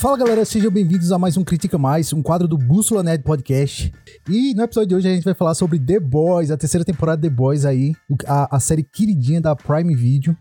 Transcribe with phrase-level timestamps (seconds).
[0.00, 3.92] Fala galera, sejam bem-vindos a mais um Critica Mais, um quadro do Bússola Nerd Podcast.
[4.28, 7.20] E no episódio de hoje a gente vai falar sobre The Boys, a terceira temporada
[7.20, 10.36] de The Boys aí, a, a série queridinha da Prime Video.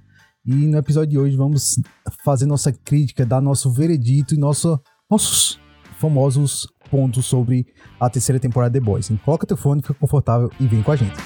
[0.46, 1.80] E no episódio de hoje vamos
[2.24, 5.60] fazer nossa crítica, dar nosso veredito e nosso, nossos
[5.98, 7.66] famosos pontos sobre
[8.00, 9.10] a terceira temporada de The Boys.
[9.10, 11.18] Então, coloca teu fone, fica confortável e vem com a gente.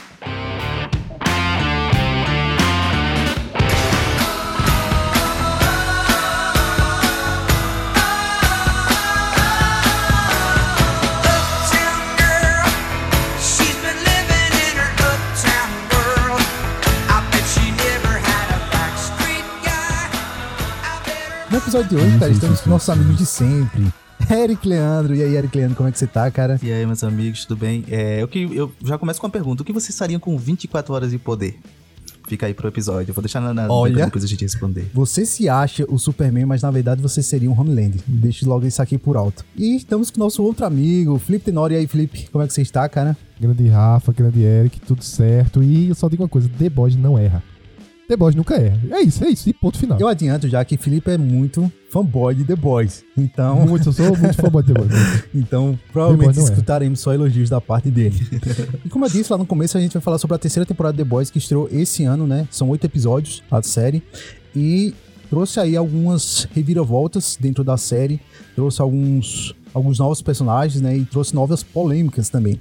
[21.62, 23.94] Episódio de hoje, cara, estamos com nossos amigos de sempre.
[24.30, 25.16] Eric Leandro.
[25.16, 26.60] E aí, Eric Leandro, como é que você tá, cara?
[26.62, 27.86] E aí, meus amigos, tudo bem?
[27.88, 29.62] É, eu, que, eu já começo com uma pergunta.
[29.62, 31.60] O que vocês fariam com 24 horas de poder?
[32.28, 33.12] Fica aí pro episódio.
[33.12, 34.06] Eu vou deixar na, na Olha.
[34.06, 34.90] depois a gente responder.
[34.94, 38.00] Você se acha o Superman, mas na verdade você seria um Homeland.
[38.08, 39.46] Deixe logo isso aqui por alto.
[39.56, 41.76] E estamos com o nosso outro amigo, Felipe Tenório.
[41.76, 43.16] E aí, Felipe, como é que você está, cara?
[43.40, 45.62] Grande Rafa, grande Eric, tudo certo.
[45.62, 47.44] E eu só digo uma coisa: The Boys não erra.
[48.12, 48.78] The Boys nunca erra.
[48.92, 49.50] É isso, é isso.
[49.50, 49.98] E ponto final.
[49.98, 53.06] Eu adianto já que Felipe é muito fanboy de The Boys.
[53.18, 55.24] Então, Muito, eu sou muito fã de The Boys.
[55.34, 58.20] então provavelmente Boys escutaremos só elogios da parte dele.
[58.84, 60.92] e como eu disse lá no começo, a gente vai falar sobre a terceira temporada
[60.92, 62.46] de The Boys que estreou esse ano, né?
[62.52, 64.04] São oito episódios a série.
[64.54, 64.94] E
[65.30, 68.20] trouxe aí algumas reviravoltas dentro da série.
[68.56, 70.98] Trouxe alguns, alguns novos personagens, né?
[70.98, 72.60] E trouxe novas polêmicas também.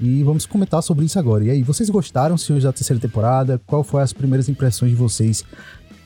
[0.00, 1.44] E vamos comentar sobre isso agora.
[1.44, 3.60] E aí, vocês gostaram, senhores, da terceira temporada?
[3.66, 5.44] Qual foram as primeiras impressões de vocês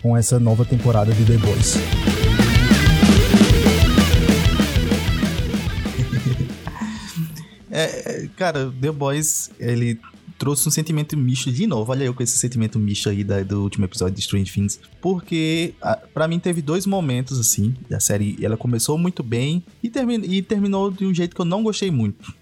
[0.03, 1.77] com essa nova temporada de The Boys?
[7.75, 9.99] É, é, cara, The Boys, ele
[10.43, 11.93] trouxe um sentimento misto de novo.
[11.93, 14.81] Olha eu com esse sentimento misto aí da- do último episódio de Strange Things.
[15.01, 17.73] Porque, a- pra mim, teve dois momentos, assim.
[17.93, 21.45] A série, ela começou muito bem e, termi- e terminou de um jeito que eu
[21.45, 22.35] não gostei muito.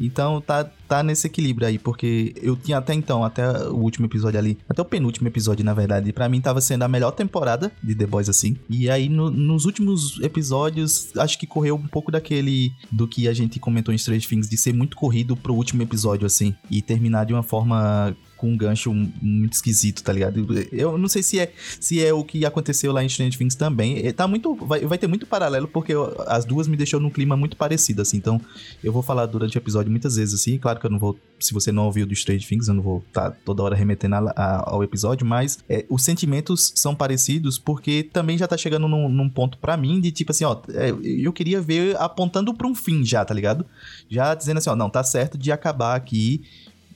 [0.00, 4.38] Então tá, tá nesse equilíbrio aí, porque eu tinha até então, até o último episódio
[4.38, 7.94] ali, até o penúltimo episódio, na verdade, pra mim tava sendo a melhor temporada de
[7.94, 8.56] The Boys, assim.
[8.68, 13.32] E aí, no- nos últimos episódios, acho que correu um pouco daquele do que a
[13.32, 17.24] gente comentou em Strange Things, de ser muito corrido pro último episódio, assim, e terminar
[17.24, 20.46] de uma forma com um gancho muito esquisito, tá ligado?
[20.70, 21.50] Eu não sei se é,
[21.80, 24.06] se é o que aconteceu lá em Strange Things também.
[24.06, 24.54] É, Tá muito.
[24.54, 28.02] Vai, vai ter muito paralelo, porque eu- as duas me deixou num clima muito parecido,
[28.02, 28.18] assim.
[28.18, 28.38] Então,
[28.82, 30.58] eu vou falar durante o episódio muitas vezes, assim.
[30.58, 31.18] Claro que eu não vou.
[31.40, 34.32] Se você não ouviu do Strange Things, eu não vou estar toda hora remetendo a-
[34.36, 39.08] a- ao episódio, mas é, os sentimentos são parecidos, porque também já tá chegando num,
[39.08, 40.60] num ponto pra mim de tipo assim, ó.
[40.74, 43.64] é, eu queria ver apontando pra um fim já, tá ligado?
[44.08, 46.42] Já dizendo assim, ó, não, tá certo de acabar aqui.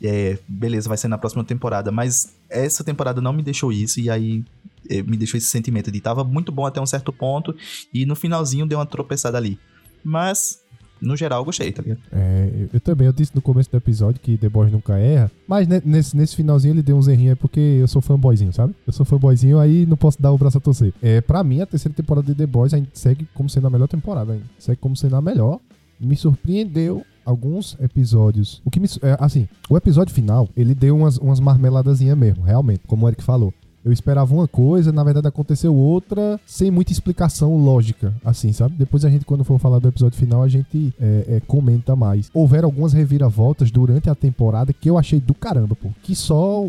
[0.03, 4.09] É, beleza, vai ser na próxima temporada, mas essa temporada não me deixou isso, e
[4.09, 4.44] aí
[4.88, 7.54] eh, me deixou esse sentimento de tava muito bom até um certo ponto,
[7.92, 9.59] e no finalzinho deu uma tropeçada ali.
[10.04, 10.60] Mas,
[11.03, 12.00] no geral, eu gostei, tá ligado?
[12.12, 15.31] É, eu, também, eu disse no começo do episódio que The Boys nunca erra.
[15.47, 18.75] Mas ne- nesse, nesse finalzinho ele deu uns errinhos aí porque eu sou fanboyzinho, sabe?
[18.86, 20.92] Eu sou fanboyzinho, aí não posso dar o braço a torcer.
[21.03, 23.70] É, pra mim, a terceira temporada de The Boys a gente segue como sendo a
[23.70, 24.44] melhor temporada ainda.
[24.59, 25.59] Segue como sendo a melhor.
[26.00, 28.62] Me surpreendeu alguns episódios.
[28.65, 28.89] O que me.
[29.03, 33.22] É, assim, o episódio final, ele deu umas, umas marmeladazinhas mesmo, realmente, como o Eric
[33.22, 33.53] falou.
[33.88, 38.75] Eu esperava uma coisa, na verdade aconteceu outra, sem muita explicação lógica, assim, sabe?
[38.78, 42.31] Depois a gente, quando for falar do episódio final, a gente é, é, comenta mais.
[42.34, 45.88] Houveram algumas reviravoltas durante a temporada que eu achei do caramba, pô.
[46.03, 46.65] Que só.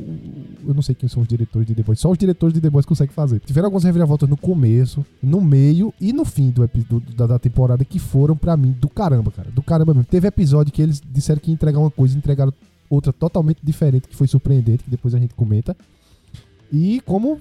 [0.65, 2.69] Eu não sei quem são os diretores de The Boys, só os diretores de The
[2.69, 3.39] Boys conseguem fazer.
[3.41, 7.83] Tiveram algumas reviravoltas no começo, no meio e no fim do, do- da, da temporada
[7.83, 9.49] que foram, pra mim, do caramba, cara.
[9.53, 10.05] Do caramba mesmo.
[10.09, 12.53] Teve episódio que eles disseram que ia entregar uma coisa e entregaram
[12.89, 15.75] outra totalmente diferente, que foi surpreendente, que depois a gente comenta.
[16.71, 17.39] E como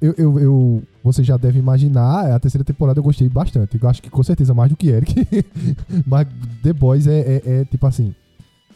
[0.00, 3.78] eu, eu, eu- você já deve imaginar, a terceira temporada eu gostei bastante.
[3.80, 5.14] Eu acho que com certeza mais do que Eric.
[6.06, 6.26] Mas
[6.62, 8.14] The Boys é, é- é, tipo assim: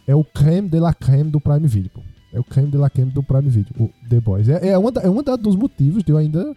[0.07, 2.01] é o creme de la creme do Prime Video, pô.
[2.33, 4.49] É o creme de la creme do Prime Video, o The Boys.
[4.49, 6.55] É, é, da- é um dos motivos de eu ainda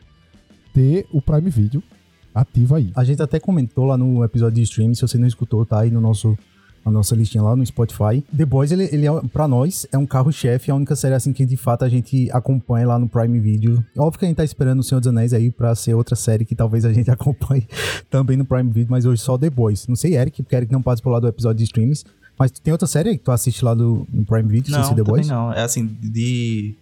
[0.74, 1.82] ter o Prime Video
[2.34, 2.92] ativo aí.
[2.96, 5.90] A gente até comentou lá no episódio de stream, se você não escutou, tá aí
[5.92, 6.38] no nosso
[6.90, 8.24] a nossa listinha lá no Spotify.
[8.36, 11.32] The Boys, ele, ele é, pra nós, é um carro-chefe, é a única série assim
[11.32, 13.84] que de fato a gente acompanha lá no Prime Video.
[13.98, 16.44] Óbvio que a gente tá esperando o Senhor dos Anéis aí pra ser outra série
[16.46, 17.68] que talvez a gente acompanhe
[18.10, 19.88] também no Prime Video, mas hoje só The Boys.
[19.88, 22.04] Não sei, Eric, porque Eric não participou lá do episódio de streams,
[22.38, 24.96] mas tem outra série que tu assiste lá do, no Prime Video, sem Não, ser
[24.96, 25.28] The Boys?
[25.28, 25.52] não.
[25.54, 26.74] É assim, de.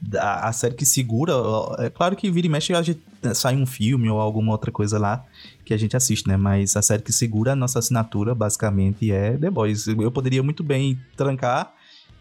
[0.00, 1.32] da- A série que segura.
[1.78, 3.00] É claro que vira e mexe a gente
[3.34, 5.24] sai um filme ou alguma outra coisa lá
[5.70, 6.36] que a gente assiste, né?
[6.36, 9.86] Mas a série que segura a nossa assinatura, basicamente, é The Boys.
[9.86, 11.72] Eu poderia muito bem trancar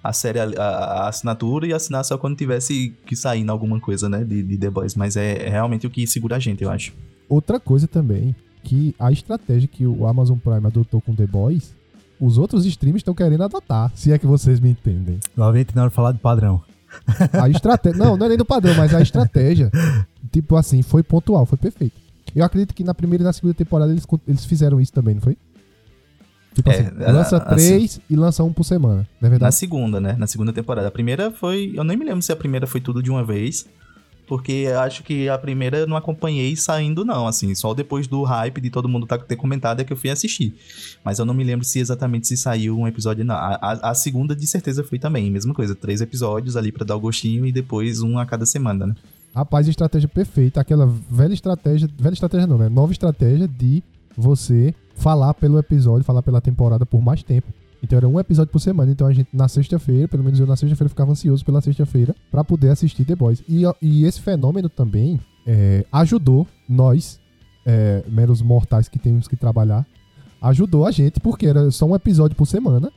[0.04, 4.08] a série, a, a- assinatura e assinar só quando tivesse que sair em alguma coisa,
[4.08, 4.24] né?
[4.24, 4.94] De, de The Boys.
[4.94, 6.94] Mas é, é realmente o que segura a gente, eu acho.
[7.28, 11.74] Outra coisa também que a estratégia que o Amazon Prime adotou com The Boys,
[12.20, 15.20] os outros streams estão querendo adotar, se é que vocês me entendem.
[15.36, 16.62] Lá vem na hora de falar de padrão.
[17.34, 17.98] A estratégia.
[17.98, 19.72] não, não é nem do padrão, mas a estratégia,
[20.32, 21.98] tipo assim, foi pontual, foi perfeito.
[22.36, 25.22] Eu acredito que na primeira e na segunda temporada eles, eles fizeram isso também, não
[25.22, 25.38] foi?
[26.54, 29.30] Tipo É, assim, a- lança a- três e lança um por semana, não é Na
[29.30, 29.56] verdade?
[29.56, 30.16] segunda, né?
[30.18, 30.88] Na segunda temporada.
[30.88, 31.72] A primeira foi.
[31.76, 33.66] Eu nem me lembro se a primeira foi tudo de uma vez.
[34.28, 37.26] Porque acho que a primeira eu não acompanhei saindo, não.
[37.28, 40.12] Assim, só depois do hype de todo mundo tá- ter comentado é que eu fui
[40.12, 40.54] assistir.
[41.04, 43.34] Mas eu não me lembro se exatamente se saiu um episódio, não.
[43.34, 45.32] A, a- a segunda, de certeza, foi também.
[45.32, 45.74] Mesma coisa.
[45.74, 48.96] Três episódios ali pra dar o gostinho e depois um a cada semana, né?
[49.34, 52.68] Rapaz, estratégia perfeita, aquela velha estratégia, velha estratégia não, né?
[52.68, 53.84] Nova estratégia de
[54.18, 57.48] você falar pelo episódio, falar pela temporada por mais tempo.
[57.82, 60.56] Então era um episódio por semana, então a gente na sexta-feira, pelo menos eu na
[60.56, 63.42] sexta-feira ficava ansioso pela sexta-feira pra poder assistir The Boys.
[63.48, 67.20] E, e esse fenômeno também é, ajudou nós,
[67.66, 69.86] é, meros mortais que temos que trabalhar,
[70.42, 72.92] ajudou a gente, porque era só um episódio por semana.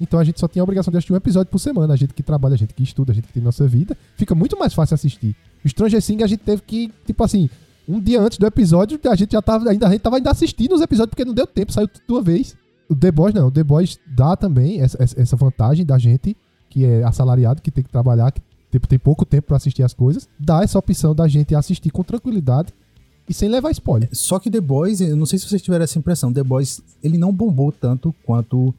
[0.00, 1.92] Então a gente só tinha a obrigação de assistir um episódio por semana.
[1.92, 4.34] A gente que trabalha, a gente que estuda, a gente que tem nossa vida, fica
[4.34, 5.36] muito mais fácil assistir.
[5.64, 7.48] O Stranger Things a gente teve que, tipo assim,
[7.88, 10.74] um dia antes do episódio, a gente já tava ainda, a gente tava ainda assistindo
[10.74, 12.56] os episódios porque não deu tempo, saiu tudo de uma vez.
[12.88, 16.36] O The Boys não, o The Boys dá também essa, essa- vantagem da gente
[16.68, 18.40] que é assalariado, que tem que trabalhar, que
[18.70, 22.02] tipo, tem pouco tempo pra assistir as coisas, dá essa opção da gente assistir com
[22.04, 22.72] tranquilidade
[23.28, 24.08] e sem levar spoiler.
[24.12, 27.18] Só que The Boys, eu não sei se vocês tiveram essa impressão, The Boys, ele
[27.18, 28.74] não bombou tanto quanto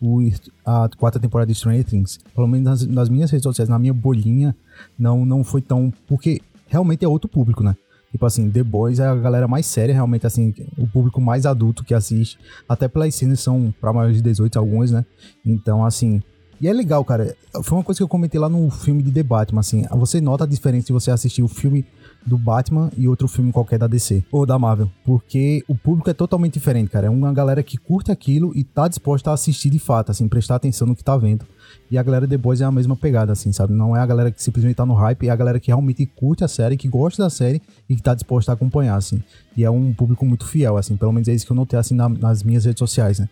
[0.00, 0.20] o,
[0.64, 2.18] a quarta temporada de Stranger Things.
[2.34, 4.54] Pelo menos nas, nas minhas redes sociais, na minha bolinha,
[4.98, 5.92] não, não foi tão...
[6.06, 7.76] Porque realmente é outro público, né?
[8.12, 11.82] Tipo assim, The Boys é a galera mais séria, realmente, assim, o público mais adulto
[11.82, 12.38] que assiste.
[12.68, 15.04] Até pelas cenas são pra maiores de 18, algumas, né?
[15.44, 16.22] Então, assim...
[16.60, 17.36] E é legal, cara.
[17.64, 19.84] Foi uma coisa que eu comentei lá no filme de The Batman, assim.
[19.90, 21.84] Você nota a diferença de você assistir o filme
[22.26, 26.14] do Batman e outro filme qualquer da DC ou da Marvel, porque o público é
[26.14, 27.06] totalmente diferente, cara.
[27.06, 30.54] É uma galera que curte aquilo e tá disposta a assistir de fato, assim, prestar
[30.56, 31.44] atenção no que tá vendo.
[31.90, 33.74] E a galera Boys é a mesma pegada, assim, sabe?
[33.74, 36.42] Não é a galera que simplesmente tá no hype, é a galera que realmente curte
[36.42, 39.22] a série, que gosta da série e que tá disposta a acompanhar, assim.
[39.56, 41.94] E é um público muito fiel, assim, pelo menos é isso que eu notei, assim,
[41.94, 43.28] na- nas minhas redes sociais, né?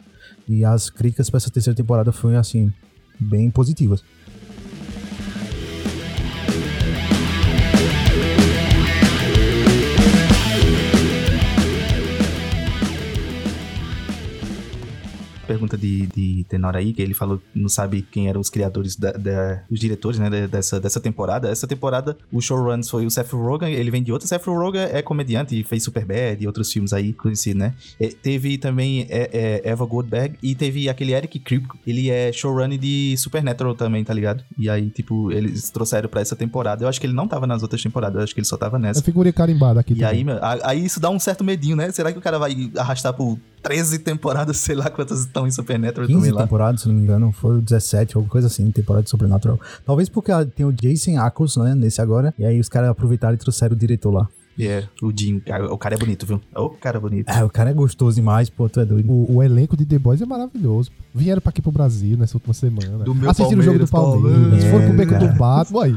[0.49, 2.71] E as críticas pra essa terceira temporada foram, assim,
[3.19, 4.03] bem positivas.
[15.53, 18.97] Pergunta de, de Tenor aí, que ele falou que não sabe quem eram os criadores,
[18.97, 21.49] da, da- os diretores, né, dessa, dessa temporada.
[21.51, 24.27] Essa temporada, o showruns foi o Seth Rogen, ele vem de outra.
[24.27, 27.75] Seth Rogen é comediante e fez Superbad e outros filmes aí conhecidos, né?
[28.01, 32.79] É, teve também é, é, Eva Goldberg e teve aquele Eric Kripke, ele é showrunner
[32.79, 34.43] de Supernatural também, tá ligado?
[34.59, 36.85] E aí, tipo, eles trouxeram pra essa temporada.
[36.85, 38.79] Eu acho que ele não tava nas outras temporadas, eu acho que ele só tava
[38.79, 39.03] É nessa.
[39.03, 40.09] figurinha carimbada aqui E também.
[40.11, 41.91] aí, meu, aí isso dá um certo medinho, né?
[41.93, 46.07] Será que o cara vai arrastar por 13 temporadas, sei lá quantas estão em Supernatural
[46.07, 46.43] 15 também lá?
[46.43, 49.61] temporadas, se não me engano, foi 17, alguma coisa assim, temporada de Sobrenatural.
[49.87, 53.35] Talvez porque ah, tem o Jason Ackles, né, nesse agora, e aí os caras aproveitaram
[53.35, 54.29] e trouxeram o diretor lá.
[54.61, 56.39] É, o Jim, cara, o cara é bonito, viu?
[56.55, 57.29] O cara é bonito.
[57.31, 59.11] É, o cara é gostoso demais, pô, tu é doido.
[59.11, 60.91] O, o elenco de The Boys é maravilhoso.
[61.15, 62.99] Vieram pra aqui pro Brasil nessa última semana.
[63.03, 64.65] Do meu Assistiram o jogo do Palmeiras, Palmeiras.
[64.65, 64.71] Palmeiras.
[64.71, 65.27] foram pro É, beco cara.
[65.33, 65.85] do Batman.
[65.85, 65.97] Aí.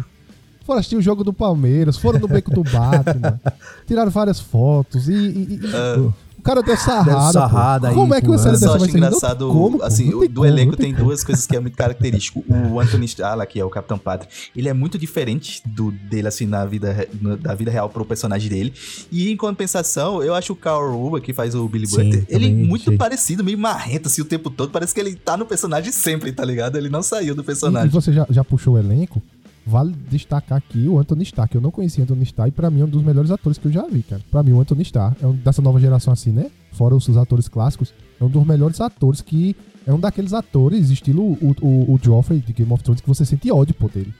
[0.66, 1.98] Foram assistir o jogo do Palmeiras.
[1.98, 3.42] Foram no beco do Batman.
[3.86, 5.10] tiraram várias fotos.
[5.10, 6.14] E, e- e- o
[6.46, 7.12] cara deu sarrada.
[7.12, 8.98] Deu sarrada aí, Como é que uma série Eu só dessa vai ser?
[8.98, 12.44] Engraçado, como, assim, o- do como, elenco tem duas coisas que é muito característico.
[12.48, 16.46] O Anthony Stala, que é o Capitão Pátria, ele é muito diferente do dele, assim,
[16.46, 18.74] na vida, no- da vida real pro personagem dele.
[19.12, 22.54] E em compensação, eu acho o Carl Urban, que faz o Billy Sim, Butler, ele
[22.54, 22.98] muito achei.
[22.98, 24.70] parecido, meio marrento, assim, o tempo todo.
[24.72, 26.78] Parece que ele tá no personagem sempre, tá ligado?
[26.78, 27.90] Ele não saiu do E, e personagem.
[27.90, 29.22] você já, já puxou o elenco.
[29.66, 32.82] Vale destacar aqui o Anthony Starr, que eu não conhecia Anthony Starr, e pra mim
[32.82, 34.22] é um dos melhores atores que eu já vi, cara.
[34.30, 36.52] Pra mim, o Anthony Starr é um dessa nova geração assim, né?
[36.72, 39.56] Fora os, os atores clássicos, é um dos melhores atores que.
[39.88, 43.24] É um daqueles atores, estilo o, o, o Joffrey de Game of Thrones, que você
[43.24, 44.12] sente ódio por dele.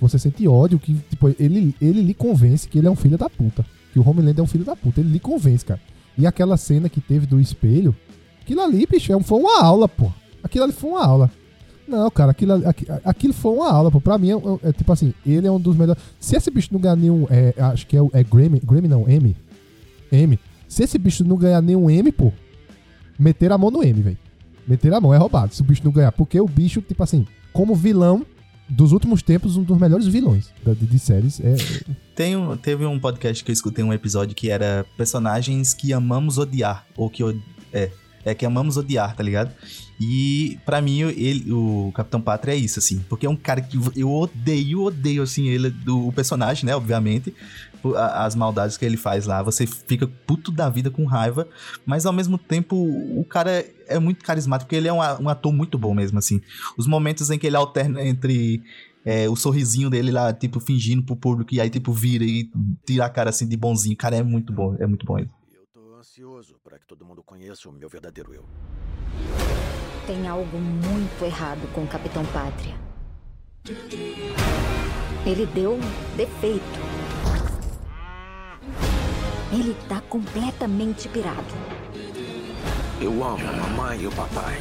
[0.00, 3.28] Você sente ódio que, tipo, ele, ele lhe convence que ele é um filho da
[3.28, 3.64] puta.
[3.92, 5.00] Que o Homelander é um filho da puta.
[5.00, 5.80] Ele lhe convence, cara.
[6.16, 7.94] E aquela cena que teve do espelho,
[8.40, 10.10] aquilo ali, bicho, é foi uma aula, pô.
[10.42, 11.30] Aquilo ali foi uma aula.
[11.86, 14.00] Não, cara, aquilo, ali- aqui- aquilo foi uma aula, pô.
[14.00, 16.02] Pra mim, é, é- é tipo assim, ele é um dos melhores.
[16.18, 17.26] Se esse bicho não ganhar nenhum.
[17.30, 18.60] é, acho que é, é Grammy.
[18.64, 19.36] Grammy não, M.
[20.10, 20.38] M.
[20.68, 22.32] Se esse bicho não ganhar nenhum M, pô,
[23.18, 24.18] meter a mão no M, velho.
[24.66, 25.54] Meter a mão é roubado.
[25.54, 26.10] Se o bicho não ganhar.
[26.12, 28.24] Porque o bicho, tipo assim, como vilão
[28.68, 31.38] dos últimos tempos, um dos melhores vilões de, de séries.
[31.40, 31.54] É,
[32.16, 36.38] Tem um- teve um podcast que eu escutei um episódio que era personagens que amamos
[36.38, 37.22] odiar, ou que
[37.72, 37.90] é,
[38.24, 39.52] é que amamos odiar, tá ligado?
[40.00, 42.98] E pra mim, ele, o Capitão Pátria é isso, assim.
[43.08, 47.34] Porque é um cara que eu odeio, odeio, assim, ele, do, o personagem, né, obviamente.
[47.96, 49.42] As maldades que ele faz lá.
[49.42, 51.46] Você fica puto da vida com raiva.
[51.84, 55.52] Mas ao mesmo tempo, o cara é, muito carismático, porque ele é um, um ator
[55.52, 56.40] muito bom mesmo, assim.
[56.76, 58.62] Os momentos em que ele alterna entre
[59.04, 62.50] é, o sorrisinho dele lá, tipo, fingindo pro público, e aí, tipo, vira e
[62.86, 63.96] tira a cara assim de bonzinho.
[63.96, 65.30] Cara, é muito bom, é muito bom ele.
[66.74, 68.44] Para que todo mundo conheça o meu verdadeiro eu.
[70.08, 72.74] Tem algo muito errado com o Capitão Pátria.
[75.24, 75.78] Ele deu
[76.16, 76.80] defeito.
[79.52, 81.46] Ele tá completamente pirado.
[83.00, 84.56] Eu amo a mamãe e o papai.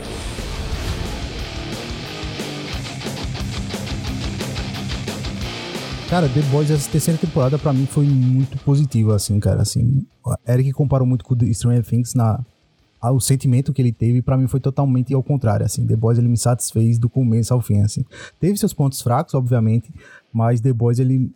[6.13, 10.05] Cara, The Boys, essa terceira temporada pra mim foi muito positiva, assim, cara, assim.
[10.47, 12.39] Eric comparou muito com Stranger Things na...
[13.01, 15.87] O sentimento que ele teve, pra mim, foi totalmente ao contrário, assim.
[15.87, 18.05] The Boys, ele me satisfez do começo ao fim, assim.
[18.39, 19.91] Teve seus pontos fracos, obviamente,
[20.31, 21.31] mas The Boys, ele...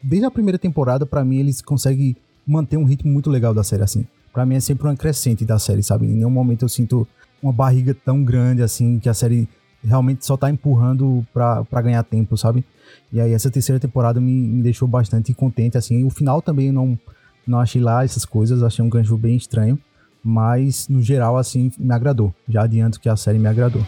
[0.00, 2.14] Desde a primeira temporada, pra mim, eles conseguem
[2.46, 4.06] manter um ritmo muito legal da série, assim.
[4.32, 6.06] Pra mim, é sempre uma crescente da série, sabe?
[6.06, 7.04] Em nenhum momento eu sinto
[7.42, 9.48] uma barriga tão grande, assim, que a série
[9.84, 12.64] realmente só tá empurrando pra ganhar tempo, sabe?
[13.12, 16.04] E aí essa terceira temporada me, me deixou bastante contente, assim.
[16.04, 16.98] O final também não,
[17.46, 19.78] não achei lá essas coisas, achei um gancho bem estranho.
[20.22, 22.34] Mas, no geral, assim, me agradou.
[22.48, 23.82] Já adianto que a série me agradou.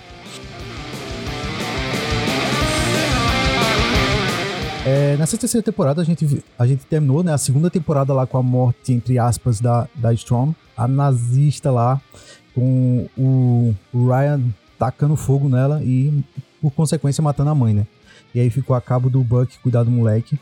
[4.85, 7.33] É, nessa terceira temporada a gente, a gente terminou, né?
[7.33, 10.53] A segunda temporada lá com a morte, entre aspas, da, da Storm.
[10.77, 12.01] A nazista lá,
[12.55, 14.43] com o Ryan
[14.83, 16.25] tacando fogo nela e,
[16.61, 17.87] por consequência, matando a mãe, né?
[18.35, 20.37] E aí ficou a cabo do Buck cuidar do moleque.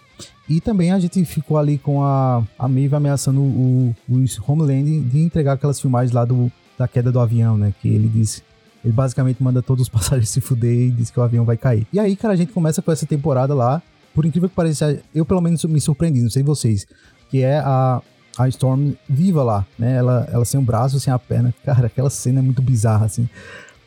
[0.48, 5.18] E também a gente ficou ali com a, a Maeve ameaçando o, o Homeland de
[5.18, 7.74] entregar aquelas filmagens lá do, da queda do avião, né?
[7.82, 8.42] Que ele disse.
[8.82, 11.86] Ele basicamente manda todos os passageiros se fuder e diz que o avião vai cair.
[11.92, 13.82] E aí, cara, a gente começa com essa temporada lá.
[14.14, 16.86] Por incrível que pareça, eu pelo menos me surpreendi, não sei vocês.
[17.28, 18.00] Que é a,
[18.38, 19.96] a Storm viva lá, né?
[19.96, 21.54] Ela, ela sem um braço, sem a perna.
[21.62, 23.28] Cara, aquela cena é muito bizarra, assim.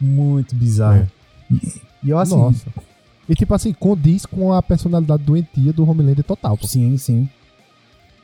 [0.04, 1.10] Muito bizarra.
[1.50, 2.66] E, e eu, assim, Nossa.
[3.28, 6.58] E tipo assim, condiz com a personalidade doentia do Homelander total.
[6.58, 6.68] Pô.
[6.68, 7.30] Sim, sim.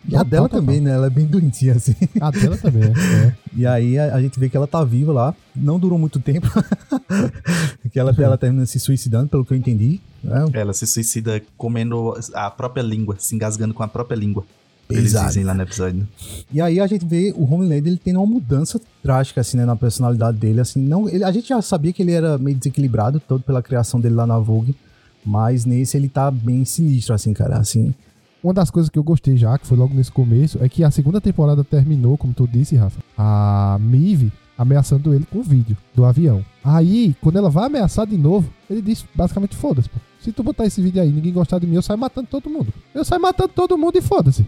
[0.06, 0.60] E a Total, dela total.
[0.62, 0.92] também, né?
[0.92, 1.94] Ela é bem doentinha, assim.
[2.22, 2.88] A dela também, é.
[3.28, 3.36] é.
[3.54, 5.36] E aí a, a gente vê que ela tá viva lá.
[5.56, 6.48] Não durou muito tempo.
[7.92, 10.00] que ela, ela termina se suicidando, pelo que eu entendi.
[10.24, 10.46] né?
[10.54, 14.46] Ela se suicida comendo a própria língua, se engasgando com a própria língua.
[14.90, 16.08] Eles dizem lá no episódio.
[16.52, 19.66] E aí a gente vê o Homelander, ele tendo uma mudança drástica, assim, né?
[19.66, 20.82] Na personalidade dele, assim.
[20.82, 24.16] Não, ele- a gente já sabia que ele era meio desequilibrado, todo pela criação dele
[24.16, 24.76] lá na Vogue.
[25.24, 27.58] Mas nesse ele tá bem sinistro, assim, cara.
[27.58, 27.94] Assim,
[28.42, 30.90] Uma das coisas que eu gostei já, que foi logo nesse começo, é que a
[30.90, 36.06] segunda temporada terminou, como tu disse, Rafa, a Mive ameaçando ele com o vídeo do
[36.06, 36.42] avião.
[36.64, 39.98] Aí, quando ela vai ameaçar de novo, ele diz basicamente: foda-se, pô.
[40.22, 42.50] Se tu botar esse vídeo aí e ninguém gostar de mim, eu saio matando todo
[42.50, 42.74] mundo.
[42.96, 44.46] Eu saio matando todo mundo e foda-se.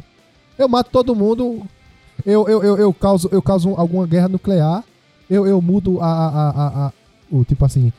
[0.58, 1.62] Eu mato todo mundo.
[2.26, 4.84] Eu, eu, eu, eu causo, eu causo alguma guerra nuclear.
[5.30, 6.94] Eu, eu mudo a, a, a, a- a-
[7.32, 7.92] O tipo assim.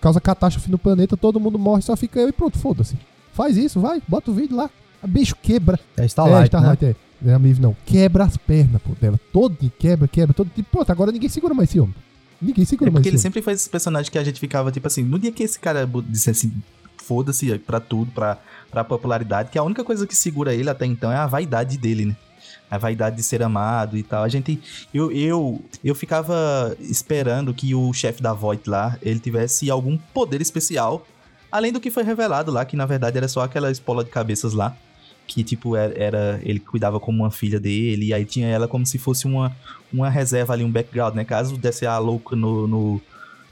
[0.00, 2.96] Causa catástrofe no planeta, todo mundo morre, só fica eu e pronto, foda-se.
[3.32, 4.70] Faz isso, vai, bota o vídeo lá.
[5.02, 5.78] A bicho quebra.
[5.96, 6.60] é é, Starlight, né?
[6.60, 6.96] Starlight, é.
[7.22, 7.74] Não é a Maeve, não.
[7.86, 9.18] Quebra as pernas, pô, dela.
[9.32, 10.68] Todo quebra, quebra, todo tipo.
[10.70, 11.94] Pô, agora ninguém segura mais esse homem.
[12.40, 14.86] Ninguém segura É mais porque ele sempre faz esse personagem que a gente ficava, tipo
[14.86, 16.52] assim, no dia que esse cara bo- disse assim,
[17.06, 18.38] foda-se pra tudo, pra,
[18.70, 22.06] pra popularidade, que a única coisa que segura ele até então é a vaidade dele,
[22.06, 22.16] né?
[22.68, 24.24] A vaidade de ser amado e tal.
[24.24, 24.60] A gente.
[24.92, 30.40] Eu, eu, eu ficava esperando que o chefe da Voight lá, ele tivesse algum poder
[30.40, 31.06] especial.
[31.50, 34.52] Além do que foi revelado lá, que na verdade era só aquela espola de cabeças
[34.52, 34.76] lá.
[35.28, 38.06] Que, tipo, era, era- Ele cuidava como uma filha dele.
[38.06, 39.56] E aí tinha ela como se fosse uma,
[39.92, 41.24] uma reserva ali, um background, né?
[41.24, 43.00] Caso desse a louca no, no,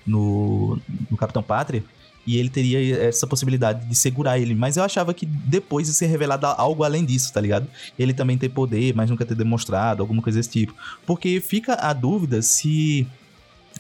[0.05, 1.85] no, no Capitão Pátria.
[2.27, 4.55] E ele teria essa possibilidade de segurar ele.
[4.55, 7.67] Mas eu achava que depois de ser revelado algo além disso, tá ligado?
[7.99, 10.75] Ele também ter poder, mas nunca ter demonstrado, alguma coisa desse tipo.
[11.07, 13.07] Porque fica a dúvida se,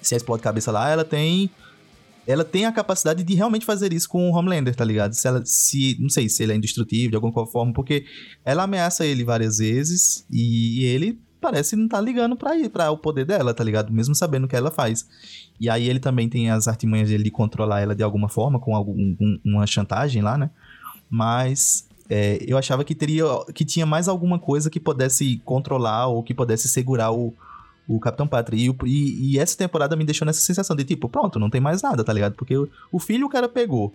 [0.00, 1.50] se a explode cabeça lá, ela tem.
[2.26, 5.12] Ela tem a capacidade de realmente fazer isso com o Homelander, tá ligado?
[5.12, 5.42] Se ela.
[5.44, 5.96] Se.
[6.00, 8.06] Não sei se ele é indestrutível de alguma forma, porque
[8.44, 12.96] ela ameaça ele várias vezes e ele parece não tá ligando pra ir para o
[12.96, 13.92] poder dela, tá ligado?
[13.92, 15.06] Mesmo sabendo o que ela faz.
[15.60, 18.74] E aí ele também tem as artimanhas dele de controlar ela de alguma forma, com
[18.74, 20.48] algum, um- uma chantagem lá, né?
[21.10, 23.24] Mas é, eu achava que teria
[23.54, 27.32] que tinha mais alguma coisa que pudesse controlar ou que pudesse segurar o,
[27.86, 28.56] o Capitão Pátria.
[28.58, 31.82] E, e- e essa temporada me deixou nessa sensação de tipo, pronto, não tem mais
[31.82, 32.34] nada, tá ligado?
[32.34, 33.92] Porque o, o filho o cara pegou.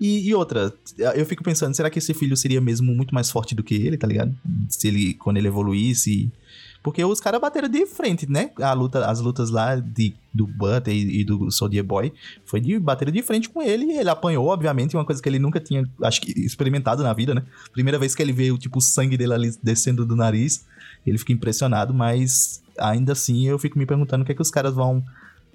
[0.00, 0.72] E, e outra,
[1.14, 3.98] eu fico pensando, será que esse filho seria mesmo muito mais forte do que ele,
[3.98, 4.34] tá ligado?
[4.68, 6.32] Se ele, quando ele evoluísse.
[6.82, 8.50] Porque os caras bateram de frente, né?
[8.60, 12.12] A luta, as lutas lá de, do Butter e, e do Soldier Boy
[12.44, 13.92] foi de bateram de frente com ele.
[13.92, 17.42] Ele apanhou, obviamente, uma coisa que ele nunca tinha, acho que, experimentado na vida, né?
[17.72, 20.64] Primeira vez que ele vê o tipo, sangue dele ali descendo do nariz,
[21.06, 24.50] ele fica impressionado, mas ainda assim eu fico me perguntando o que é que os
[24.50, 25.04] caras vão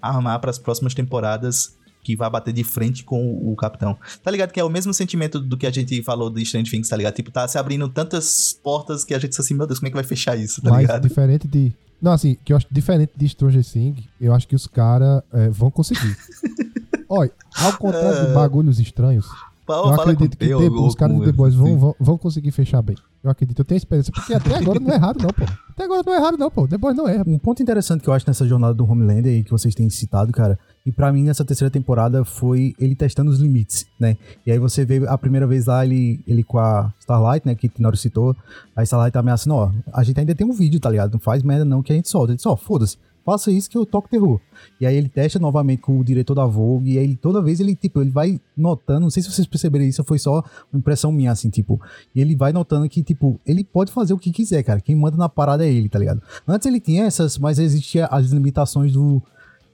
[0.01, 3.98] armar para as próximas temporadas que vai bater de frente com o, o capitão.
[4.22, 6.89] Tá ligado que é o mesmo sentimento do que a gente falou de Strange Things,
[6.89, 7.13] tá ligado?
[7.15, 9.91] Tipo, tá se abrindo tantas portas que a gente diz assim, meu Deus, como é
[9.91, 11.07] que vai fechar isso, tá Mas ligado?
[11.07, 11.72] diferente de.
[12.01, 15.72] Não, assim, que eu acho diferente de Stranger Things, eu acho que os caras vão
[15.72, 16.17] conseguir.
[17.07, 19.25] Olha, ao contrário de bagulhos estranhos,
[19.65, 22.96] Fala, eu acredito que os caras de The Boys vão, vão, vão conseguir fechar bem.
[23.24, 24.12] Eu acredito, eu tenho experiência.
[24.12, 25.43] Porque até agora não é errado, não, pô.
[25.70, 26.67] Até agora não é errado, não, pô.
[26.67, 27.24] The Boys não erra.
[27.25, 30.32] Um ponto interessante que eu acho nessa jornada do Homelander aí que vocês têm citado,
[30.34, 34.17] cara, e pra mim nessa terceira temporada foi ele testando os limites, né?
[34.46, 37.70] E aí você vê a primeira vez lá ele, ele com a Starlight, né, que
[37.70, 38.36] Tinoro citou,
[38.75, 41.13] a Starlight tá ameaçando, ó, a gente ainda tem um vídeo, tá ligado?
[41.13, 42.32] Não faz merda não que a gente solta.
[42.32, 44.39] Ele disse, ó, foda-se, faça isso que eu toco terror.
[44.80, 47.60] E aí ele testa novamente com o diretor da Vogue, e aí ele, toda vez
[47.60, 51.12] ele, tipo, ele vai notando, não sei se vocês perceberam isso, foi só uma impressão
[51.12, 51.80] minha, assim, tipo,
[52.13, 55.18] e ele vai notando que, tipo, ele pode fazer o que quiser, cara, quem manda
[55.18, 56.22] na parada é ele, tá ligado?
[56.48, 59.22] Antes ele tinha essas, mas existia as limitações do,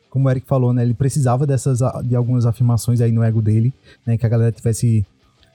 [0.10, 3.74] como o Eric falou, né, ele precisava dessas, de algumas afirmações aí no ego dele,
[4.06, 5.06] né, que a galera tivesse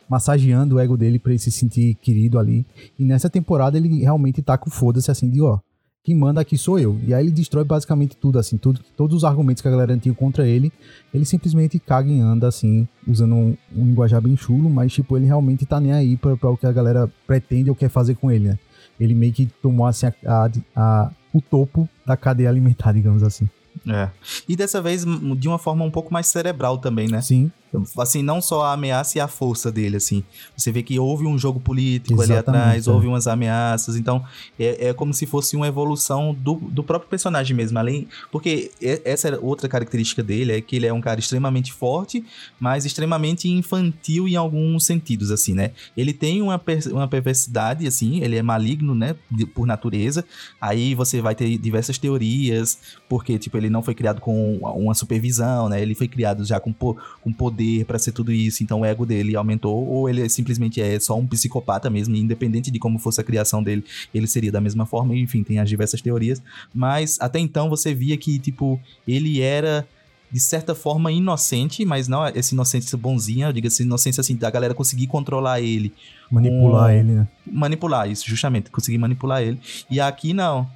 [0.08, 2.66] massageando o ego dele pra ele se sentir querido ali,
[2.98, 5.58] e nessa temporada ele realmente tá com foda-se, assim, de, ó,
[6.04, 7.00] quem manda aqui sou eu.
[7.06, 10.14] E aí ele destrói basicamente tudo, assim, tudo, todos os argumentos que a galera tinha
[10.14, 10.70] contra ele,
[11.14, 15.24] ele simplesmente caga e anda, assim, usando um, um linguajar bem chulo, mas, tipo, ele
[15.24, 18.30] realmente tá nem aí pra, pra o que a galera pretende ou quer fazer com
[18.30, 18.58] ele, né?
[19.00, 23.48] Ele meio que tomou, assim, a, a- o topo da cadeia alimentar, digamos assim.
[23.88, 24.08] É.
[24.48, 27.20] E dessa vez de uma forma um pouco mais cerebral também, né?
[27.22, 27.50] Sim,
[27.98, 30.22] Assim, não só a ameaça e a força dele, assim.
[30.56, 32.90] Você vê que houve um jogo político ali Exatamente, atrás, é.
[32.90, 33.96] houve umas ameaças.
[33.96, 34.24] Então,
[34.58, 37.78] é, é como se fosse uma evolução do, do próprio personagem mesmo.
[37.78, 38.06] Além.
[38.30, 38.70] Porque
[39.04, 42.24] essa era outra característica dele, é que ele é um cara extremamente forte,
[42.60, 45.72] mas extremamente infantil em alguns sentidos, assim, né?
[45.96, 49.16] Ele tem uma, per- uma perversidade, assim, ele é maligno, né?
[49.30, 50.24] de- por natureza.
[50.60, 55.68] Aí você vai ter diversas teorias, porque, tipo, ele não foi criado com uma supervisão,
[55.68, 55.80] né?
[55.80, 59.36] Ele foi criado já com, com poder pra ser tudo isso, então o ego dele
[59.36, 63.62] aumentou, ou ele simplesmente é só um psicopata mesmo, independente de como fosse a criação
[63.62, 66.42] dele, ele seria da mesma forma, enfim, tem as diversas teorias.
[66.74, 69.86] Mas até então você via que, tipo, ele era
[70.30, 74.50] de certa forma inocente, mas não essa inocência bonzinha, eu digo assim, inocência assim, da
[74.50, 75.92] galera conseguir controlar ele
[76.30, 77.28] manipular Um- ele, né?
[77.46, 79.60] manipular isso, justamente, conseguir manipular ele.
[79.88, 80.68] E aqui não.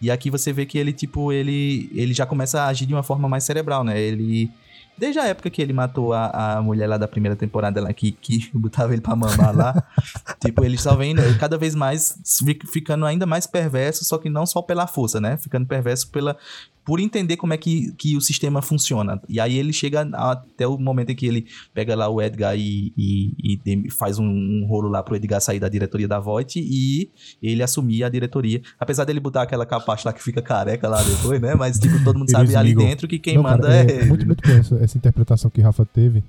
[0.00, 3.02] E aqui você vê que ele, tipo, ele, ele já começa a agir de uma
[3.02, 4.00] forma mais cerebral, né?
[4.00, 4.50] Ele.
[4.96, 8.12] Desde a época que ele matou a, a mulher lá da primeira temporada lá, que,
[8.12, 9.82] que botava ele pra mamar lá,
[10.40, 14.28] tipo, ele só vem né, cada vez mais fi- ficando ainda mais perverso, só que
[14.28, 15.36] não só pela força, né?
[15.38, 16.36] Ficando perverso pela,
[16.84, 19.20] por entender como é que, que o sistema funciona.
[19.28, 22.92] E aí ele chega até o momento em que ele pega lá o Edgar e,
[22.96, 27.10] e- e faz um, um rolo lá pro Edgar sair da diretoria da Voight e
[27.42, 28.60] ele assumir a diretoria.
[28.80, 31.54] Apesar dele botar aquela capacha lá que fica careca lá depois, né?
[31.54, 34.26] Mas, tipo, todo mundo sabe ali dentro que quem Não, manda cara, é, é, muito,
[34.26, 36.22] muito boa essa, essa interpretação que Rafa teve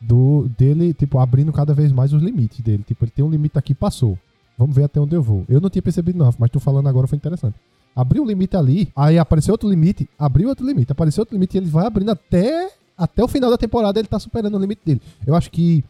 [0.00, 2.82] do dele, tipo, abrindo cada vez mais os limites dele.
[2.86, 4.18] Tipo, ele tem um limite aqui, passou.
[4.58, 5.44] Vamos ver até onde eu vou.
[5.48, 7.54] Eu não tinha percebido, não, Rafa, mas tu falando agora foi interessante.
[7.94, 11.58] Abriu um limite ali, aí apareceu outro limite, abriu outro limite, apareceu outro limite e
[11.58, 15.02] ele vai abrindo até, até o final da temporada ele tá superando o limite dele.
[15.26, 15.84] Eu acho que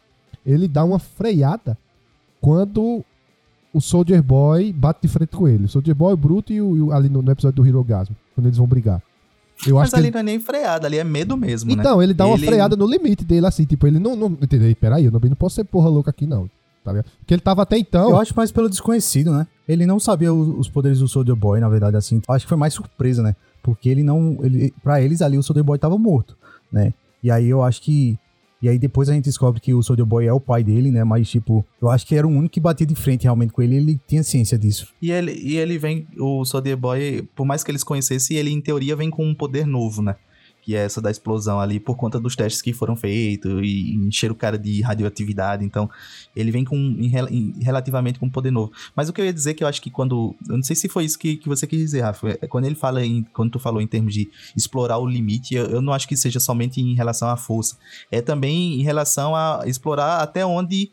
[0.45, 1.77] ele dá uma freada
[2.39, 3.03] quando
[3.73, 5.65] o Soldier Boy bate de frente com ele.
[5.65, 8.15] O Soldier Boy, o Bruto e o, e o- ali no, no episódio do Hirogasmo,
[8.35, 9.01] quando eles vão brigar.
[9.65, 11.77] Eu Mas acho que ali ele- não é nem freada, ali é medo mesmo, né?
[11.79, 14.15] então, ele dá uma Ele- freada no limite dele, assim, tipo, ele não.
[14.15, 14.75] não entendeu?
[14.75, 16.49] Peraí, eu não, não posso ser porra louca aqui, não.
[16.83, 17.05] Tá ligado?
[17.19, 18.09] Porque ele tava até então.
[18.09, 19.47] Eu acho mais pelo desconhecido, né?
[19.67, 22.21] Ele não sabia os poderes do Soldier Boy, na verdade, assim.
[22.27, 23.35] Eu Acho que foi mais surpresa, né?
[23.61, 24.37] Porque ele não.
[24.41, 26.35] Ele, pra eles ali, o Soldier Boy tava morto,
[26.71, 26.93] né?
[27.23, 28.17] E aí eu acho que.
[28.61, 31.03] E aí depois a gente descobre que o Soldier Boy é o pai dele, né?
[31.03, 33.75] Mas, tipo, eu acho que era o único que batia de frente realmente com ele.
[33.75, 34.87] Ele tinha ciência disso.
[35.01, 38.61] E ele, e ele vem, o Soldier Boy, por mais que eles conhecessem, ele em
[38.61, 40.15] teoria vem com um poder novo, né?
[40.61, 44.31] Que é essa da explosão ali, por conta dos testes que foram feitos e encher
[44.31, 45.65] o cara de radioatividade.
[45.65, 45.89] Então,
[46.35, 48.71] ele vem com em rel- em- relativamente com poder novo.
[48.95, 50.35] Mas o que eu ia dizer que eu acho que quando.
[50.47, 52.37] Eu não sei se foi isso que, que você quis dizer, Rafa.
[52.41, 53.23] é Quando ele fala em.
[53.33, 56.39] Quando tu falou em termos de explorar o limite, eu, eu não acho que seja
[56.39, 57.75] somente em relação à força.
[58.11, 60.91] É também em relação a explorar até onde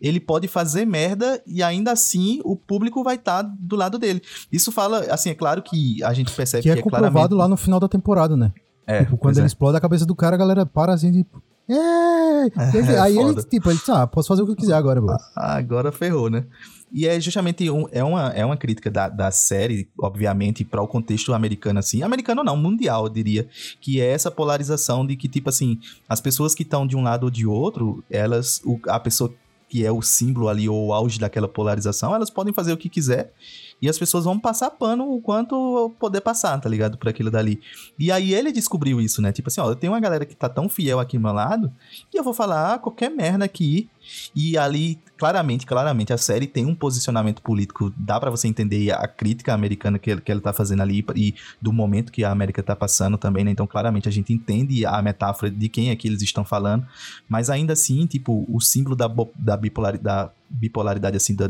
[0.00, 4.22] ele pode fazer merda e ainda assim o público vai estar do lado dele.
[4.50, 7.34] Isso fala, assim, é claro que a gente percebe Que que, é é comprovado claramente...
[7.34, 8.50] lá no final da temporada, né?
[8.90, 9.46] É, Tipo, quando ele é.
[9.46, 11.42] explode a cabeça do cara, a galera para assim, tipo.
[11.68, 11.72] É!
[11.74, 13.42] E ele- É, aí ele, foda.
[13.44, 15.16] tipo, ele ah, posso fazer o que eu quiser agora, bro.
[15.36, 16.44] Agora ferrou, né?
[16.92, 20.88] E é justamente um- é, uma, é uma crítica da, da série, obviamente, para o
[20.88, 22.02] contexto americano, assim.
[22.02, 23.46] Americano não, mundial, eu diria.
[23.80, 27.24] Que é essa polarização de que, tipo assim, as pessoas que estão de um lado
[27.24, 28.60] ou de outro, elas.
[28.64, 29.32] o- a pessoa
[29.68, 32.88] que é o símbolo ali, ou o auge daquela polarização, elas podem fazer o que
[32.88, 33.32] quiser.
[33.80, 36.98] E as pessoas vão passar pano o quanto poder passar, tá ligado?
[36.98, 37.60] Por aquilo dali.
[37.98, 39.32] E aí ele descobriu isso, né?
[39.32, 41.72] Tipo assim, ó, eu tenho uma galera que tá tão fiel aqui ao meu lado,
[42.10, 43.88] que eu vou falar qualquer merda aqui.
[44.34, 49.06] E ali, claramente, claramente, a série tem um posicionamento político, dá pra você entender a
[49.06, 52.62] crítica americana que ele, que ele tá fazendo ali e do momento que a América
[52.62, 53.50] tá passando também, né?
[53.50, 56.86] Então, claramente, a gente entende a metáfora de quem é que eles estão falando,
[57.28, 61.48] mas ainda assim, tipo, o símbolo da, da, bipolaridade, da bipolaridade, assim, do,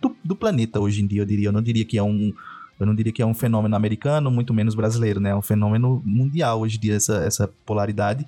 [0.00, 1.48] do, do planeta hoje em dia, eu diria.
[1.48, 2.32] Eu não diria que é um.
[2.80, 5.30] Eu não diria que é um fenômeno americano, muito menos brasileiro, né?
[5.30, 8.26] É um fenômeno mundial hoje em dia, essa, essa polaridade.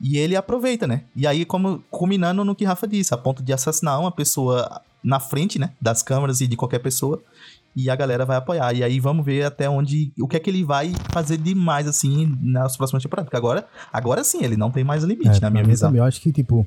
[0.00, 1.02] E ele aproveita, né?
[1.14, 5.18] E aí, como culminando no que Rafa disse, a ponto de assassinar uma pessoa na
[5.20, 5.70] frente, né?
[5.80, 7.22] Das câmeras e de qualquer pessoa.
[7.74, 8.74] E a galera vai apoiar.
[8.74, 10.10] E aí vamos ver até onde.
[10.18, 13.26] O que é que ele vai fazer demais, assim, nas próximas temporadas.
[13.28, 15.88] Porque agora, agora sim, ele não tem mais limite, É, na minha visão.
[15.90, 16.66] também, eu acho que, tipo,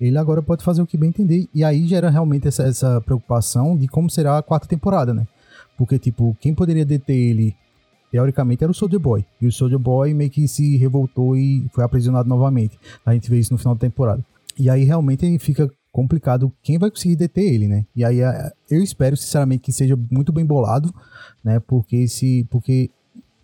[0.00, 1.48] ele agora pode fazer o que bem entender.
[1.52, 5.26] E aí gera realmente essa, essa preocupação de como será a quarta temporada, né?
[5.76, 7.56] Porque, tipo, quem poderia deter ele,
[8.10, 9.24] teoricamente, era o Soldier Boy.
[9.40, 12.78] E o Soldier Boy meio que se revoltou e foi aprisionado novamente.
[13.04, 14.24] A gente vê isso no final da temporada.
[14.58, 17.86] E aí realmente fica complicado quem vai conseguir deter ele, né?
[17.94, 18.18] E aí
[18.70, 20.92] eu espero, sinceramente, que seja muito bem bolado,
[21.42, 21.60] né?
[21.60, 22.46] Porque se.
[22.50, 22.90] Porque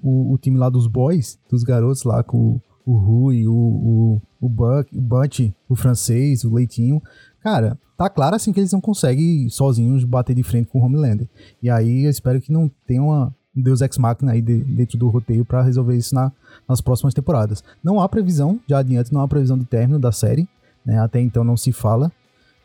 [0.02, 4.48] o, o time lá dos boys, dos garotos lá com o, Rui, o, o, o
[4.48, 7.02] Buck, o Butch, o francês, o Leitinho,
[7.40, 11.28] cara, tá claro assim que eles não conseguem sozinhos bater de frente com o Homelander.
[11.62, 14.98] E aí eu espero que não tenha uma um Deus Ex Machina aí de- dentro
[14.98, 16.32] do roteiro pra resolver isso na-
[16.68, 17.62] nas próximas temporadas.
[17.82, 20.48] Não há previsão, já adiante, não há previsão de término da série,
[20.84, 20.98] né?
[20.98, 22.10] Até então não se fala,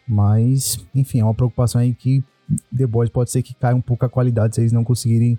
[0.08, 2.24] mas, enfim, é uma preocupação aí que
[2.76, 5.38] The Boys pode ser que caia um pouco a qualidade se eles não conseguirem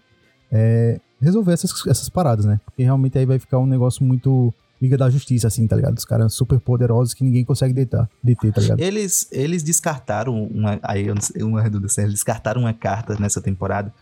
[0.52, 2.60] é, resolver essas, essas paradas, né?
[2.64, 5.98] Porque realmente aí vai ficar um negócio muito Liga da Justiça, assim, tá ligado?
[5.98, 8.80] Os caras super poderosos que ninguém consegue detar, deter, tá ligado?
[8.80, 10.78] Eles, eles descartaram uma.
[10.82, 11.06] Aí
[11.42, 13.92] uma redundância, eles descartaram uma carta nessa temporada,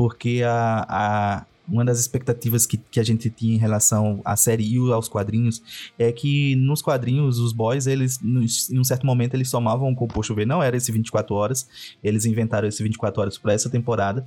[0.00, 4.64] porque a, a, uma das expectativas que, que a gente tinha em relação à série
[4.64, 5.62] e aos quadrinhos
[5.98, 10.34] é que nos quadrinhos, os boys, eles, em um certo momento, eles tomavam o composto
[10.34, 11.68] V, não era esse 24 horas,
[12.02, 14.26] eles inventaram esse 24 horas para essa temporada.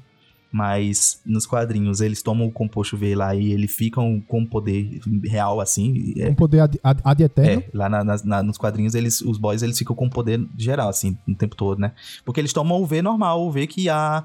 [0.55, 5.59] Mas nos quadrinhos eles tomam o composto V lá e eles ficam com poder real
[5.59, 6.13] assim.
[6.15, 7.63] é, Um poder ad, ad, ad eterno.
[7.63, 11.17] é, lá na- na- nos quadrinhos, eles, os boys, eles ficam com poder geral, assim,
[11.27, 11.93] o tempo todo, né?
[12.23, 14.23] Porque eles tomam o V normal, o V que a,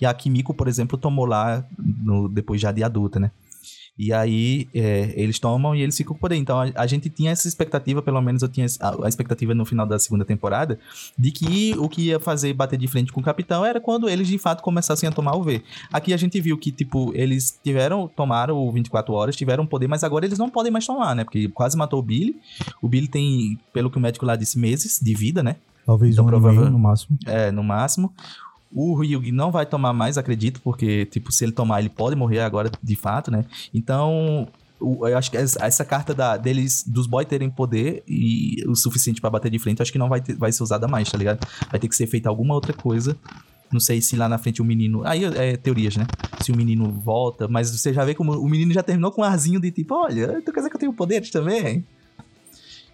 [0.00, 3.30] que a Kimiko, por exemplo, tomou lá no- depois já de adulta, né?
[3.98, 6.36] E aí, é, eles tomam e eles ficam com poder.
[6.36, 9.66] Então, a, a gente tinha essa expectativa, pelo menos eu tinha a, a expectativa no
[9.66, 10.78] final da segunda temporada,
[11.18, 14.26] de que o que ia fazer bater de frente com o Capitão era quando eles,
[14.26, 15.62] de fato, começassem a tomar o V.
[15.92, 20.02] Aqui a gente viu que, tipo, eles tiveram, tomaram o 24 horas, tiveram poder, mas
[20.02, 21.22] agora eles não podem mais tomar, né?
[21.22, 22.36] Porque quase matou o Billy.
[22.80, 25.56] O Billy tem, pelo que o médico lá disse, meses de vida, né?
[25.84, 27.18] Talvez então, um ano e provável- no máximo.
[27.26, 28.14] É, no máximo.
[28.72, 32.40] O Ryug não vai tomar mais, acredito, porque, tipo, se ele tomar, ele pode morrer
[32.40, 33.44] agora, de fato, né?
[33.74, 34.46] Então,
[34.80, 39.28] eu acho que essa, carta da, deles, dos boys terem poder e o suficiente pra
[39.28, 41.44] bater de frente, acho que não vai, ter- vai ser usada mais, tá ligado?
[41.70, 43.16] Vai ter que ser feita alguma outra coisa.
[43.72, 45.04] Não sei se lá na frente o menino.
[45.04, 46.06] Aí é teorias, né?
[46.40, 49.24] Se o menino volta, mas você já vê como o menino já terminou com um
[49.24, 51.84] arzinho de tipo, olha, tu quer dizer que eu tenho poderes também?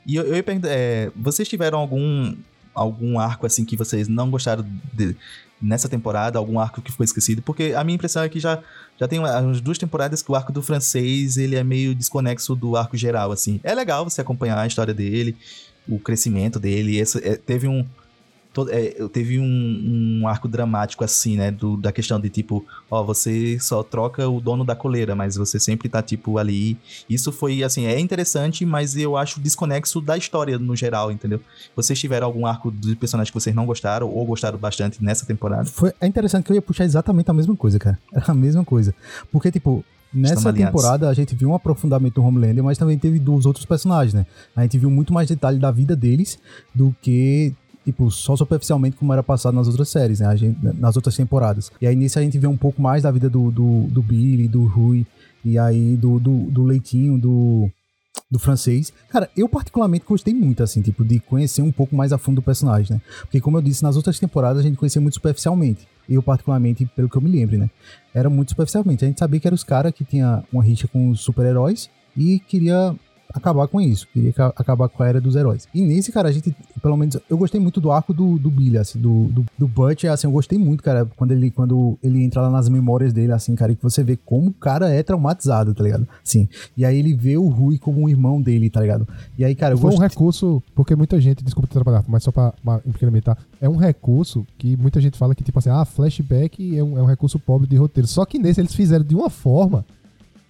[0.07, 2.35] E eu, eu ia perguntar, é, vocês tiveram algum
[2.75, 4.62] algum arco assim que vocês não gostaram
[4.93, 5.17] de-
[5.61, 7.42] nessa temporada, algum arco que ficou esquecido?
[7.42, 8.62] Porque a minha impressão é que já,
[9.01, 12.55] já tem uma- umas duas temporadas que o arco do francês ele é meio desconexo
[12.55, 13.61] do arco geral, assim.
[13.64, 15.37] É legal você acompanhar a história dele,
[15.88, 16.99] o crescimento dele.
[16.99, 17.87] Esse, é, teve um
[18.57, 23.03] to- é, teve um, um arco dramático assim, né, do, da questão de tipo, ó,
[23.05, 26.79] você só troca o dono da coleira, mas você sempre tá tipo ali.
[27.09, 31.40] Isso foi assim, é interessante, mas eu acho desconexo da história no geral, entendeu?
[31.75, 35.66] Vocês tiveram algum arco de personagem que vocês não gostaram ou gostaram bastante nessa temporada?
[35.66, 37.99] Foi, é interessante que eu ia puxar exatamente a mesma coisa, cara.
[38.12, 38.95] Era a mesma coisa.
[39.31, 40.35] Porque, tipo, nessa
[40.73, 44.25] temporada a gente viu um aprofundamento do Homelander, mas também teve dos outros personagens, né?
[44.55, 46.38] A gente viu muito mais detalhe da vida deles
[46.75, 47.53] do que,
[47.87, 50.37] tipo, só superficialmente como era passado nas outras séries, né?
[50.37, 51.70] Gente, nas outras temporadas.
[51.81, 54.49] E aí nisso a gente vê um pouco mais da vida do, do, do Billy,
[54.49, 55.07] do Rui,
[55.44, 57.70] e aí do, do, do Leitinho, do
[58.29, 58.92] do francês.
[59.09, 62.42] Cara, eu particularmente gostei muito, assim, tipo, de conhecer um pouco mais a fundo do
[62.42, 63.01] personagem, né?
[63.20, 65.87] Porque, como eu disse, nas outras temporadas a gente conhecia muito superficialmente.
[66.09, 67.70] Eu, particularmente, pelo que eu me lembro, né?
[68.12, 69.05] Era muito superficialmente.
[69.05, 72.40] A gente sabia que eram os caras que tinha uma rixa com os super-heróis e
[72.40, 72.96] queria
[73.33, 75.69] acabar com isso, queria ca- acabar com a era dos heróis.
[75.75, 78.79] E nesse, cara, a gente, pelo menos, eu gostei muito do arco do, do Billy,
[78.79, 82.43] assim, do, do, do Butch, assim, eu gostei muito, cara, quando ele, quando ele entra
[82.43, 85.75] lá nas memórias dele, assim, cara, e que você vê como o cara é traumatizado,
[85.75, 86.07] tá ligado?
[86.25, 86.49] Sim.
[86.77, 89.07] E aí ele vê o Rui como um irmão dele, tá ligado?
[89.39, 92.31] E aí, cara, eu Foi um recurso, porque muita gente, desculpa te trabalhar, mas só
[92.33, 96.77] pra pra implementar, é um recurso que muita gente fala que, tipo assim, ah, flashback
[96.77, 98.07] é um, é um recurso pobre de roteiro.
[98.07, 99.85] Só que nesse eles fizeram de uma forma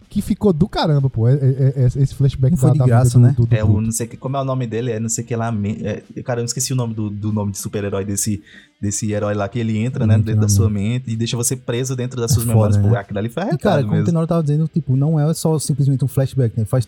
[0.08, 1.28] que ficou do caramba, pô.
[1.28, 3.34] É- é- é- esse flashback Não foi de vida graça, do- né?
[3.36, 5.24] do- do É o não sei que, como é o nome dele, é não sei
[5.24, 5.52] que lá.
[5.82, 8.42] é, cara, eu não esqueci o nome do, do nome de super-herói desse,
[8.80, 11.36] desse herói lá que ele entra, Não né, dentro da o sua mente e deixa
[11.36, 12.76] você preso dentro das É suas foda, memórias.
[12.78, 12.98] Pô, né?
[12.98, 14.06] aquilo ali foi arretado cara, como o mesmo.
[14.06, 16.64] Tenor tava dizendo, tipo, não é só simplesmente um flashback, né?
[16.64, 16.86] Faz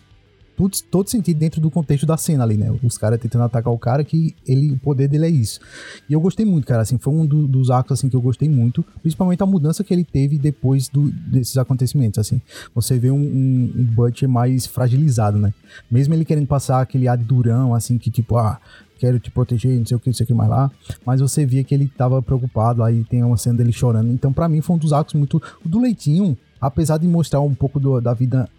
[0.59, 2.69] tudo, todo sentido dentro do contexto da cena ali, né?
[2.83, 5.61] Os caras tentando atacar o cara que ele, o poder dele é isso.
[6.09, 8.49] E eu gostei muito, cara, assim, foi um do- dos arcos, assim, que eu gostei
[8.49, 12.41] muito, principalmente a mudança que ele teve depois do- desses acontecimentos, assim.
[12.75, 15.53] Você vê um, um, um Butcher mais fragilizado, né?
[15.89, 18.59] Mesmo ele querendo passar aquele ar de durão, assim, que tipo, ah,
[18.99, 20.69] quero te proteger, não sei o que, não sei o que mais lá.
[21.05, 24.11] Mas você via que ele tava preocupado, aí tem uma cena dele chorando.
[24.11, 25.41] Então, pra mim, foi um dos arcos muito.
[25.65, 28.49] O do Leitinho, apesar de mostrar um pouco do- da vida.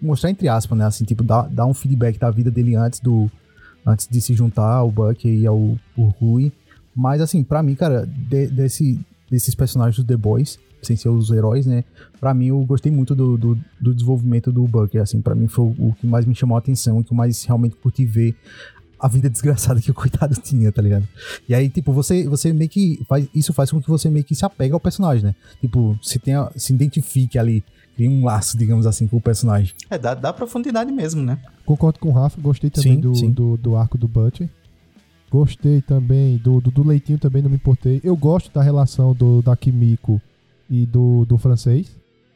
[0.00, 0.84] Mostrar entre aspas, né?
[0.84, 3.30] Assim, tipo, dar, dar um feedback da vida dele antes do.
[3.84, 6.52] Antes de se juntar ao Buck e ao, ao Rui.
[6.94, 8.98] Mas, assim, pra mim, cara, de- desse,
[9.30, 11.84] desses personagens do The Boys, sem ser os heróis, né?
[12.18, 14.98] Pra mim, eu gostei muito do, do, do desenvolvimento do Buck.
[14.98, 17.44] Assim, pra mim, foi o, o que mais me chamou a atenção, o que mais
[17.44, 18.34] realmente curti ver
[18.98, 21.06] a vida desgraçada que o coitado tinha, tá ligado?
[21.48, 23.28] E aí, tipo, você, você meio que faz.
[23.34, 25.34] Isso faz com que você meio que se apegue ao personagem, né?
[25.60, 27.62] Tipo, se, tenha, se identifique ali,
[27.96, 29.74] cria um laço, digamos assim, com o personagem.
[29.88, 31.38] É, dá, dá profundidade mesmo, né?
[31.64, 33.30] Concordo com o Rafa, gostei também Sim, do, sim.
[33.30, 34.48] Do, do arco do Butcher.
[35.30, 38.00] Gostei também do, do, do Leitinho, também não me importei.
[38.04, 40.20] Eu gosto da relação do da Kimiko
[40.70, 41.90] e do, do francês.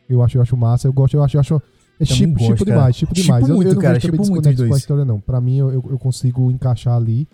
[0.08, 0.88] Eu acho, eu acho massa.
[0.88, 1.62] Eu gosto, eu acho, eu acho.
[2.00, 2.54] É cara.
[2.56, 3.48] demais, Chipo demais.
[3.48, 5.20] eu, muito, eu não cara, vejo também muito com a história, não.
[5.20, 7.28] Pra mim, eu, eu consigo encaixar ali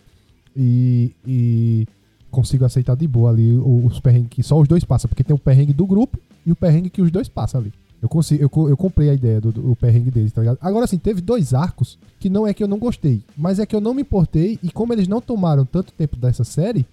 [0.55, 1.87] e, e
[2.31, 5.09] consigo aceitar de boa ali os perrengues que só os dois passam.
[5.09, 7.73] Porque tem o perrengue do grupo e o perrengue que os dois passam ali.
[8.07, 10.59] Eu, consigo, eu, eu comprei a ideia do, do perrengue deles, tá ligado?
[10.61, 13.75] Agora, assim, teve dois arcos que não é que eu não gostei, mas é que
[13.75, 16.87] eu não me importei e como eles não tomaram tanto tempo dessa série,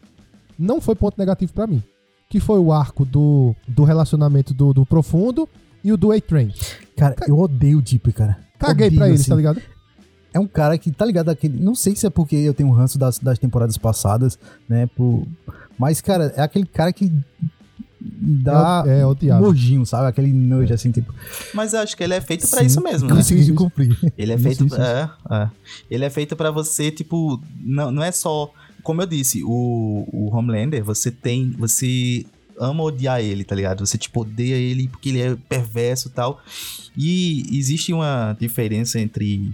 [0.57, 1.83] não foi ponto negativo pra mim.
[2.27, 5.47] Que foi o arco do, do relacionamento do, do Profundo
[5.83, 6.51] e o do A-Train.
[6.97, 8.39] Cara, eu odeio o Deep, cara.
[8.57, 9.29] Caguei Odeio, pra eles, assim.
[9.29, 9.61] tá ligado?
[10.33, 11.29] É um cara que, tá ligado?
[11.29, 14.87] Aquele, não sei se é porque eu tenho um ranço das, das temporadas passadas, né?
[14.87, 15.27] Por,
[15.77, 17.11] mas, cara, é aquele cara que
[18.25, 20.07] dá É, é nojinho, sabe?
[20.07, 21.13] Aquele nojo, assim, tipo...
[21.53, 23.15] Mas eu acho que ele é feito pra sim, isso mesmo, né?
[23.15, 23.97] Consegui cumprir.
[24.17, 24.65] Ele é feito.
[24.65, 24.81] isso, isso.
[24.81, 25.49] É, é.
[25.89, 27.41] Ele é feito pra você, tipo.
[27.61, 28.51] Não, não é só.
[28.81, 31.51] Como eu disse, o, o Homelander, você tem.
[31.57, 32.25] Você
[32.59, 33.85] ama odiar ele, tá ligado?
[33.85, 36.41] Você, tipo, odeia ele porque ele é perverso e tal.
[36.97, 39.51] E existe uma diferença entre.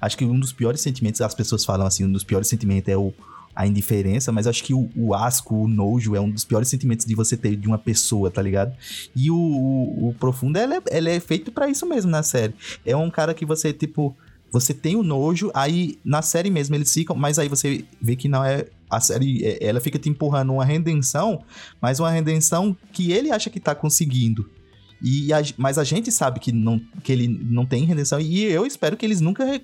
[0.00, 2.96] Acho que um dos piores sentimentos, as pessoas falam assim, um dos piores sentimentos é
[2.96, 3.12] o,
[3.54, 7.06] a indiferença, mas acho que o, o asco, o nojo é um dos piores sentimentos
[7.06, 8.74] de você ter de uma pessoa, tá ligado?
[9.14, 12.54] E o, o, o Profundo, ele é, ele é feito pra isso mesmo na série.
[12.84, 14.16] É um cara que você, tipo,
[14.50, 18.28] você tem o nojo, aí na série mesmo eles ficam, mas aí você vê que
[18.28, 18.66] não é.
[18.88, 21.42] A série, é- ela fica te empurrando uma redenção,
[21.80, 24.48] mas uma redenção que ele acha que tá conseguindo.
[25.06, 28.18] E a- mas a gente sabe que, não, que ele não tem redenção.
[28.18, 29.60] E eu espero que eles nunca re-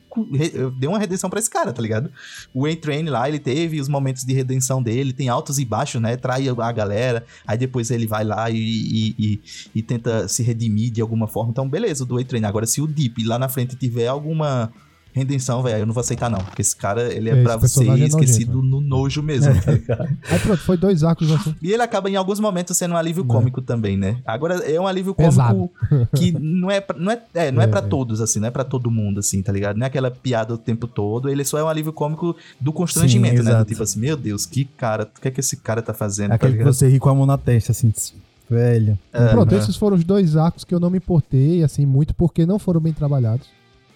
[0.79, 2.11] dê uma redenção pra esse cara, tá ligado?
[2.53, 6.15] O A-Train lá, ele teve os momentos de redenção dele, tem altos e baixos, né?
[6.19, 9.41] Trai a galera, aí depois ele vai lá e, e, e-
[9.77, 11.51] e tenta se redimir de alguma forma.
[11.51, 12.45] Então, beleza, o do A-Train.
[12.45, 14.71] Agora, se o Deep lá na frente tiver alguma
[15.13, 16.39] redenção, velho, eu não vou aceitar, não.
[16.39, 19.73] Porque esse cara, ele é, É, pra personagem é esquecido nojento, no nojo mesmo, tá
[19.73, 20.09] ligado?
[20.31, 21.55] Aí pronto, foi dois arcos assim.
[21.63, 23.27] E ele acaba em alguns momentos sendo um alívio É.
[23.27, 24.19] cômico também, né?
[24.25, 25.55] Agora é um alívio Pesado.
[25.57, 27.83] cômico que não é pra, não é, é, não é, É, pra é.
[27.83, 29.77] todos assim, não é pra todo mundo assim, tá ligado?
[29.77, 33.43] Não é aquela piada o tempo todo, ele só é um alívio cômico do constrangimento,
[33.43, 33.59] Sim, né?
[33.59, 36.33] Do tipo assim, meu Deus, que cara, o que é que esse cara tá fazendo,
[36.33, 37.93] É aquele tá que você ri com a mão na testa, assim,
[38.49, 38.99] velho.
[39.13, 39.59] É, Pronto, né?
[39.61, 42.81] esses foram os dois arcos que eu não me importei, assim, muito porque não foram
[42.81, 43.47] bem trabalhados.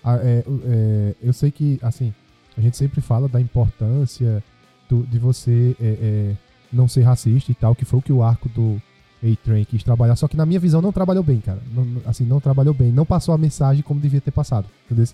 [0.06, 2.12] É, é, eu sei que, assim,
[2.56, 4.42] a gente sempre fala da importância
[4.88, 6.36] do- de você é, é,
[6.72, 8.80] não ser racista e tal, que foi o que o arco do
[9.22, 11.58] A-Train quis trabalhar, só que na minha visão não trabalhou bem, cara.
[11.74, 12.92] Não- assim, não trabalhou bem.
[12.92, 15.06] Não passou a mensagem como devia ter passado, entendeu?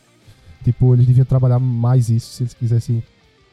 [0.64, 3.03] Tipo, eles deviam trabalhar mais isso se eles quisessem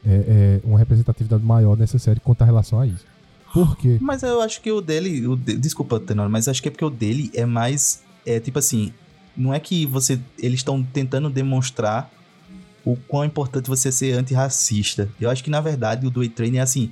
[0.06, 3.04] é, é, uma representatividade maior nessa série quanto a relação a isso.
[3.52, 3.98] Por quê?
[4.00, 6.84] Mas eu acho que o dele, o de- desculpa, Tenor, mas acho que é porque
[6.84, 8.92] o dele é mais é tipo assim,
[9.38, 12.10] não é que você eles estão tentando demonstrar
[12.84, 15.08] o quão importante você ser antirracista.
[15.20, 16.90] Eu acho que na verdade o do A-Train é assim,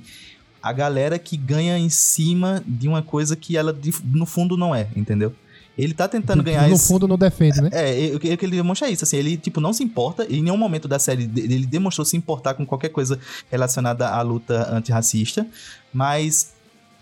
[0.61, 4.87] a galera que ganha em cima de uma coisa que ela no fundo não é,
[4.95, 5.33] entendeu?
[5.77, 6.87] Ele tá tentando ganhar no esse...
[6.87, 7.69] fundo não defende, né?
[7.71, 10.57] É, eu, eu, que ele demonstra isso, assim, ele, tipo, não se importa, em nenhum
[10.57, 13.19] momento da série ele demonstrou se importar com qualquer coisa
[13.51, 15.45] relacionada à luta antirracista,
[15.93, 16.56] mas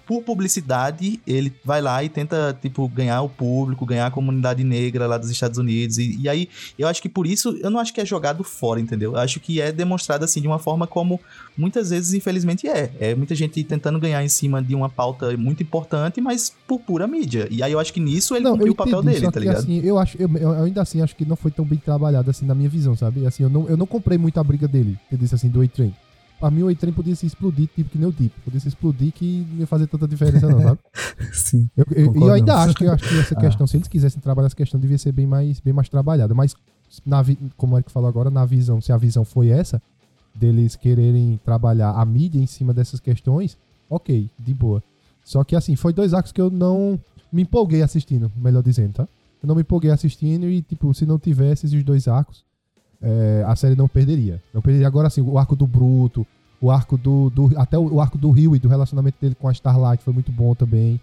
[0.06, 5.08] por publicidade, ele vai lá e tenta, tipo, ganhar o público, ganhar a comunidade negra
[5.08, 7.94] lá dos Estados Unidos, e, e aí, eu acho que por isso, eu não acho
[7.94, 9.13] que é jogado fora, entendeu?
[9.13, 11.20] Eu acho que é demonstrado, assim, de uma forma como
[11.58, 12.91] muitas vezes, infelizmente, é.
[13.00, 17.08] É muita gente tentando ganhar em cima de uma pauta muito importante, mas por pura
[17.08, 19.58] mídia, e aí eu acho que nisso ele cumpriu o papel entendi, dele, tá ligado?
[19.58, 22.46] Assim, eu acho, eu, eu ainda assim acho que não foi tão bem trabalhado assim
[22.46, 23.26] na minha visão, sabe?
[23.26, 24.98] Assim, eu não, eu não comprei muito a briga dele.
[25.12, 25.94] Eu disse assim, do A-Train.
[26.45, 28.31] Pra mim, o A-Train podia se explodir, tipo que nem o Deep.
[28.41, 30.79] Podia se explodir que não ia fazer tanta diferença, não, sabe?
[31.34, 31.67] Sim.
[31.75, 32.62] Eu, eu- e eu ainda não.
[32.62, 33.41] acho que, eu acho que essa Ah.
[33.41, 36.36] questão, se eles quisessem trabalhar essa questão, devia ser bem mais, bem mais trabalhada.
[36.36, 36.53] Mas,
[37.03, 39.81] na, vi- como o Eric falou agora, na visão, se a visão foi essa,
[40.36, 43.58] deles quererem trabalhar a mídia em cima dessas questões,
[43.89, 44.84] ok, de boa.
[45.23, 46.99] Só que, assim, foi dois arcos que eu não
[47.34, 49.08] me empolguei assistindo, melhor dizendo, tá?
[49.41, 52.45] Eu não me empolguei assistindo e, tipo, se não tivesse esses dois arcos,
[53.01, 54.41] é, a série não perderia.
[54.53, 54.88] Não perderia.
[54.88, 56.25] Agora, assim, o arco do Bruto,
[56.65, 57.30] o arco do.
[57.30, 60.32] do- até o, arco do Rio e do relacionamento dele com a Starlight foi muito
[60.32, 60.99] bom também.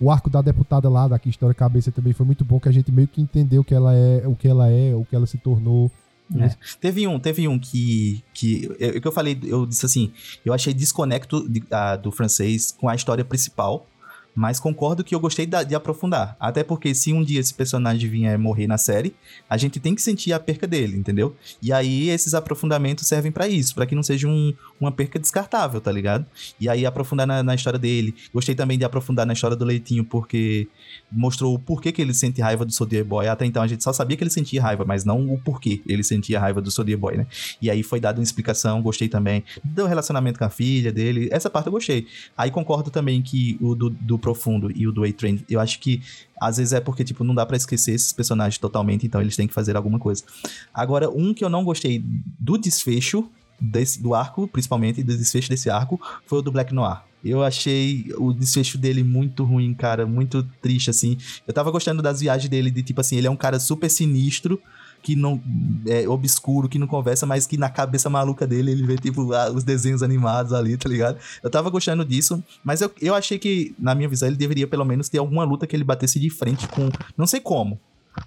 [0.00, 2.90] O arco da deputada lá, da história cabeça também foi muito bom, que a gente
[2.90, 5.90] meio que entendeu que ela é, o que ela é, o que ela se tornou.
[6.36, 6.50] É.
[6.80, 8.22] Teve um, teve um que.
[8.32, 10.10] que eu, que eu falei, eu disse assim,
[10.44, 13.86] eu achei desconecto de- ah, do francês com a história principal.
[14.34, 16.36] Mas concordo que eu gostei de aprofundar.
[16.40, 19.14] Até porque se um dia esse personagem vier morrer na série,
[19.48, 21.36] a gente tem que sentir a perca dele, entendeu?
[21.60, 25.80] E aí esses aprofundamentos servem pra isso, pra que não seja um- uma perca descartável,
[25.80, 26.24] tá ligado?
[26.58, 28.14] E aí aprofundar na, na história dele.
[28.32, 30.66] Gostei também de aprofundar na história do Leitinho, porque
[31.10, 33.28] mostrou o porquê que ele sente raiva do Soldier Boy.
[33.28, 36.02] Até então a gente só sabia que ele sentia raiva, mas não o porquê ele
[36.02, 37.26] sentia raiva do Soldier Boy, né?
[37.60, 41.28] E aí foi dada uma explicação, gostei também do relacionamento com a filha dele.
[41.30, 42.06] Essa parte eu gostei.
[42.36, 46.00] Aí concordo também que o do, do Profundo e o do A-Train, eu acho que
[46.40, 49.46] às vezes é porque, tipo, não dá pra esquecer esses personagens totalmente, então eles têm
[49.46, 50.24] que fazer alguma coisa.
[50.72, 52.02] Agora, um que eu não gostei
[52.38, 53.28] do desfecho
[53.60, 57.02] desse, do arco, principalmente do desfecho desse arco, foi o do Black Noir.
[57.24, 61.16] Eu achei o desfecho dele muito ruim, cara, muito triste, assim.
[61.46, 64.60] Eu tava gostando das viagens dele, de tipo assim, ele é um cara super sinistro,
[65.02, 65.40] que não
[65.86, 69.50] é obscuro, que não conversa, mas que na cabeça maluca dele ele vê, tipo, ah,
[69.50, 71.18] os desenhos animados ali, tá ligado?
[71.42, 74.84] Eu tava gostando disso, mas eu, eu achei que, na minha visão, ele deveria pelo
[74.84, 76.88] menos ter alguma luta que ele batesse de frente com.
[77.16, 77.80] Não sei como.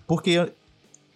[0.05, 0.51] Porque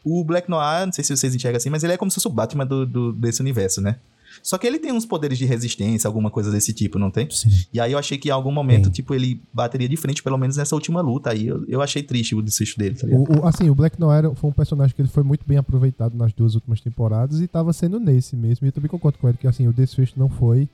[0.04, 2.28] o Black Noir, não sei se vocês enxergam assim, mas ele é como se fosse
[2.28, 3.98] o Batman do, do- desse universo, né?
[4.44, 7.30] Só que ele tem uns poderes de resistência, alguma coisa desse tipo, não tem?
[7.30, 7.50] Sim.
[7.74, 8.92] E aí eu achei que em algum momento, Tem.
[8.94, 11.32] tipo, ele bateria de frente, pelo menos nessa última luta.
[11.32, 13.08] Aí eu, eu achei triste o desfecho dele, tá?
[13.08, 16.16] O, o- assim, o Black Noir foi um personagem que ele foi muito bem aproveitado
[16.16, 18.66] nas duas últimas temporadas e tava sendo nesse mesmo.
[18.66, 20.68] E eu também concordo com ele que assim, o desfecho não foi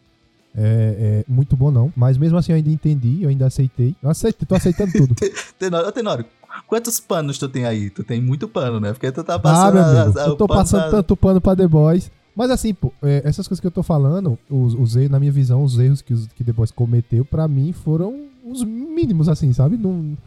[0.58, 1.92] é, é, muito bom, não.
[1.96, 3.96] Mas mesmo assim eu ainda entendi, eu ainda aceitei.
[4.02, 5.16] Eu aceitei, tô aceitando tudo.
[5.60, 6.26] Tenório, Tenório,
[6.68, 7.90] quantos panos tu tem aí?
[7.90, 8.94] Tu tem muito pano, né?
[8.94, 9.74] Porque tu tá Ah, passando...
[9.74, 12.10] meu a- amigo, a- eu tô pano passando pra- tanto pano pra The Boys.
[12.36, 15.32] Mas assim, pô, é, essas coisas que eu tô falando, os, os erros, na minha
[15.32, 19.78] visão, os erros que, os, que Boys cometeu, pra mim, foram os mínimos, assim, sabe?
[19.78, 20.18] Não,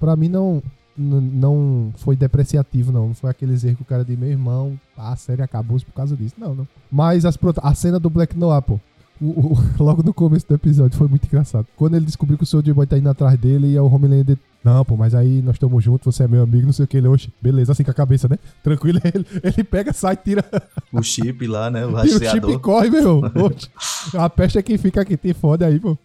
[0.00, 0.62] pra mim não,
[0.98, 3.08] n- não foi depreciativo, não.
[3.08, 5.92] Não foi aqueles erros que o cara de meu irmão, ah, a série acabou por
[5.92, 6.34] causa disso.
[6.36, 6.68] Não, não.
[6.90, 8.80] Mas as, a cena do Black Noir, pô.
[9.20, 11.66] O- o- logo no começo do episódio foi muito engraçado.
[11.76, 14.36] Quando ele descobriu que o Soldier Boy tá indo atrás dele e é o Homelander.
[14.64, 16.96] Não, pô, mas aí nós estamos juntos, você é meu amigo, não sei o que.
[16.96, 18.36] Ele, oxe, beleza, assim com a cabeça, né?
[18.64, 20.44] Tranquilo, ele, ele pega, sai, tira,
[20.92, 21.86] O chip lá, né?
[21.86, 22.60] O tira o chip e rastreador.
[22.60, 23.20] corre, meu.
[23.44, 23.68] Oxe,
[24.18, 25.96] a peste é quem fica aqui, tem foda aí, pô.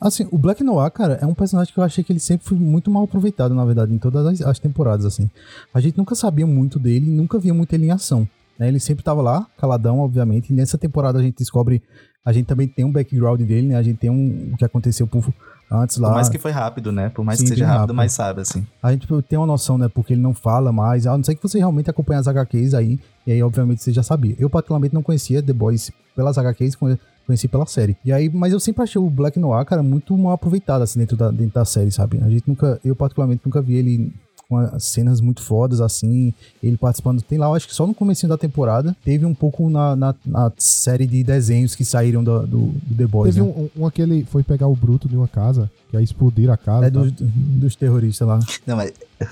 [0.00, 2.56] Assim, o Black Noir, cara, é um personagem que eu achei que ele sempre foi
[2.56, 5.28] muito mal aproveitado, na verdade, em todas as, as temporadas, assim.
[5.74, 8.26] A gente nunca sabia muito dele, nunca via muito ele em ação.
[8.58, 8.68] Né?
[8.68, 10.50] Ele sempre tava lá, caladão, obviamente.
[10.50, 11.82] E nessa temporada a gente descobre.
[12.28, 13.76] A gente também tem um background dele, né?
[13.76, 15.26] A gente tem um, o que aconteceu por,
[15.72, 16.08] antes lá.
[16.08, 17.08] Por mais que foi rápido, né?
[17.08, 17.94] Por mais Sim, que seja rápido, rápido.
[17.94, 18.66] mas sabe, assim.
[18.82, 19.88] A gente tem uma noção, né?
[19.88, 21.06] Porque ele não fala mais.
[21.06, 22.98] A não ser que você realmente acompanhe as HQs aí.
[23.26, 24.36] E aí, obviamente, você já sabia.
[24.38, 27.96] Eu, particularmente, não conhecia The Boys pelas HQs, conhe- conheci pela série.
[28.04, 31.16] E aí, mas eu sempre achei o Black Noir, cara, muito mal aproveitado, assim, dentro
[31.16, 32.20] da, dentro da série, sabe?
[32.22, 34.12] A gente nunca, eu, particularmente, nunca vi ele
[34.48, 36.32] com as cenas muito fodas, assim,
[36.62, 37.20] ele participando.
[37.20, 40.14] Tem lá, eu acho que só no comecinho da temporada, teve um pouco na, na,
[40.24, 43.52] na série de desenhos que saíram do, do, do The Boys, Teve né?
[43.76, 46.86] um, um, aquele foi pegar o bruto de uma casa, que aí explodiram a casa.
[46.86, 46.98] É tá?
[46.98, 48.40] dos, dos terroristas lá.
[48.66, 48.92] Não, mas.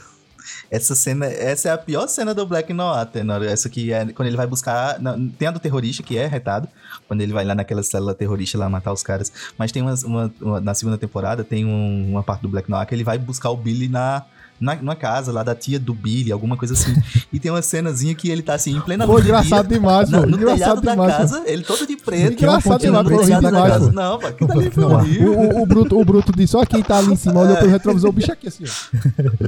[0.70, 3.48] Essa cena, essa é a pior cena do Black Noir, Tenório.
[3.48, 4.98] Essa que é quando ele vai buscar.
[5.00, 6.68] não, tem a do terrorista, que é retado.
[7.08, 9.30] Quando ele vai lá naquela célula terrorista lá matar os caras.
[9.58, 12.86] Mas tem umas- uma, uma- na segunda temporada, tem um- uma parte do Black Noir
[12.86, 14.24] que ele vai buscar o Billy na,
[14.60, 16.94] na, numa casa lá da tia do Billy, alguma coisa assim.
[17.32, 19.78] e tem uma cenazinha que ele tá assim, em plena Pô, luz do engraçado dia,
[19.78, 20.26] demais, na- pô.
[20.26, 21.18] no Engraçado telhado da demais, pô.
[21.18, 22.32] casa, ele todo de preto.
[22.32, 23.86] Engraçado demais, pô, da demais, casa.
[23.86, 23.92] pô.
[23.92, 25.32] Não, pô, aquilo ali foi Não, horrível.
[25.38, 27.70] O, o, o Bruto, o Bruto disse, ó quem tá ali em cima, olhou pelo
[27.70, 28.64] retrovisor, o bicho aqui assim,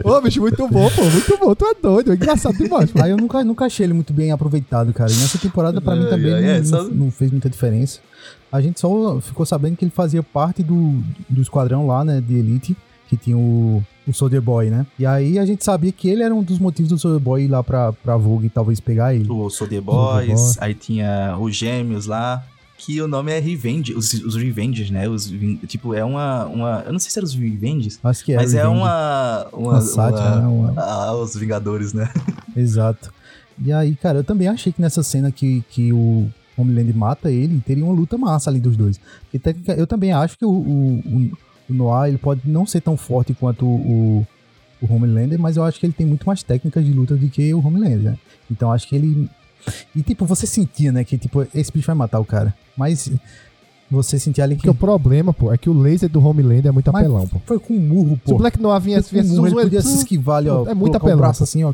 [0.05, 0.17] ó.
[0.17, 3.03] Ô, bicho, muito bom, pô, muito bom, tu é doido, é engraçado demais, pô.
[3.03, 5.11] Aí eu nunca, nunca achei ele muito bem aproveitado, cara.
[5.11, 8.01] E nessa temporada, pra mim, É, também é, não, é, só- não fez muita diferença.
[8.51, 12.35] A gente só ficou sabendo que ele fazia parte do, do esquadrão lá, né, de
[12.35, 12.77] Elite,
[13.09, 14.87] que tinha o, o Soldier Boy, né?
[14.99, 17.49] E aí a gente sabia que ele era um dos motivos do Soldier Boy ir
[17.49, 19.31] lá pra, pra Vogue talvez pegar ele.
[19.31, 20.27] O Soldier Boy.
[20.29, 22.45] Boys, aí tinha os gêmeos lá,
[22.77, 25.09] que o nome é Revenge, os, os Revengers, né?
[25.09, 25.33] Os,
[25.67, 26.83] tipo, é uma, uma.
[26.87, 28.37] Eu não sei se eram os Revengers, Acho que é.
[28.37, 28.77] mas é Revenge.
[28.81, 29.47] uma.
[29.53, 30.47] Uma, Uma sátira, né?
[30.47, 32.09] Uma- Ah, os Vingadores, né?
[32.57, 33.13] Exato.
[33.61, 37.61] E aí, cara, eu também achei que nessa cena que, que o Homeland mata ele,
[37.67, 39.01] teria uma luta massa ali dos dois.
[39.33, 41.39] Porque eu também acho que o, o, o-
[41.69, 44.27] o Noah ele pode não ser tão forte quanto o,
[44.81, 47.53] o Homelander, mas eu acho que ele tem muito mais técnicas de luta do que
[47.53, 48.19] o Homelander, né?
[48.51, 49.29] Então acho que ele.
[49.95, 52.55] E tipo, você sentia, né, que tipo, esse bicho vai matar o cara.
[52.77, 53.11] Mas
[53.91, 54.63] você sentia ali que.
[54.63, 57.41] Porque o problema, pô, é que o laser do Homelander é muito apelão, pô.
[57.45, 58.39] Foi com um murro, Se o pô.
[58.39, 60.67] Black Noir viesse, com viesse um murro, ele podia se esquivar ali, ó.
[60.67, 61.45] É muito apelão, o braço pô.
[61.45, 61.73] assim, ó.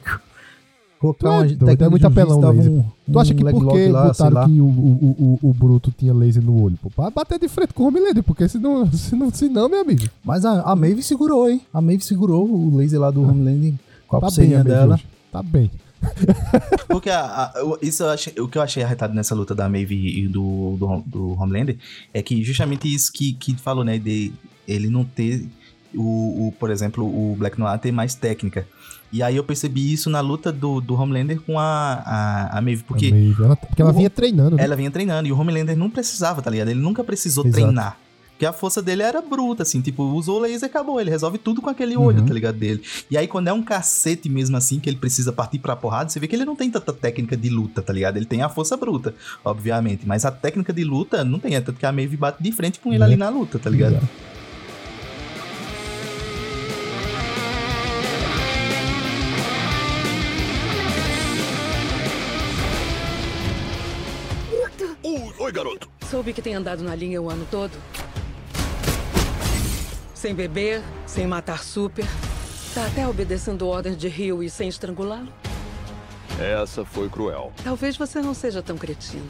[1.15, 2.73] Colocar Tu é uma técnica é muito apelão laser.
[2.73, 6.13] um- Tu acha um que por que botaram que o, o, o, o Bruto tinha
[6.15, 6.89] laser no olho, pô?
[6.91, 10.05] Pra bater de frente com o Homelander, porque senão, senão, senão meu amigo.
[10.25, 11.61] Mas a, a Maeve segurou, hein?
[11.73, 13.75] A Maeve segurou o laser lá do Homelander
[14.09, 14.95] com a Tá bem pulseirinha a dela.
[14.95, 15.07] hoje.
[15.31, 15.71] Tá bem.
[16.89, 17.53] Porque a- a-
[17.83, 19.95] isso eu achei- o que eu achei arretado nessa luta da Maeve
[20.25, 21.77] e do, do, do Homelander
[22.13, 23.99] é que justamente isso que, que falou, né?
[23.99, 24.33] De
[24.67, 25.47] ele não ter,
[25.95, 28.67] o, o, por exemplo, o Black Noir ter mais técnica.
[29.15, 32.83] E aí eu percebi isso na luta do, do Homelander com a, a, a Maeve,
[32.83, 34.65] porque A Maeve, ela, porque ela vinha treinando, né?
[34.65, 36.69] ela vinha treinando e o Homelander não precisava, tá ligado?
[36.71, 37.63] Ele nunca precisou Exato.
[37.63, 37.97] treinar.
[38.33, 41.01] Porque a força dele era bruta, assim, tipo, usou o laser e acabou.
[41.01, 42.27] Ele resolve tudo com aquele olho, Uhum.
[42.27, 42.57] tá ligado?
[42.59, 42.83] Dele.
[43.09, 46.19] E aí, quando é um cacete mesmo assim, que ele precisa partir pra porrada, você
[46.19, 48.17] vê que ele não tem tanta técnica de luta, tá ligado?
[48.17, 50.05] Ele tem a força bruta, obviamente.
[50.05, 51.55] Mas a técnica de luta não tem.
[51.55, 53.07] É tanto que a Maeve bate de frente com ele É.
[53.07, 53.93] ali na luta, tá ligado?
[53.93, 54.09] Exato.
[66.15, 67.73] Soube que tem andado na linha o ano todo.
[70.15, 72.05] Sem beber, sem matar super.
[72.73, 75.27] Tá até obedecendo ordens de Rio e sem estrangulá-lo.
[76.39, 77.53] Essa foi cruel.
[77.65, 79.27] Talvez você não seja tão cretino.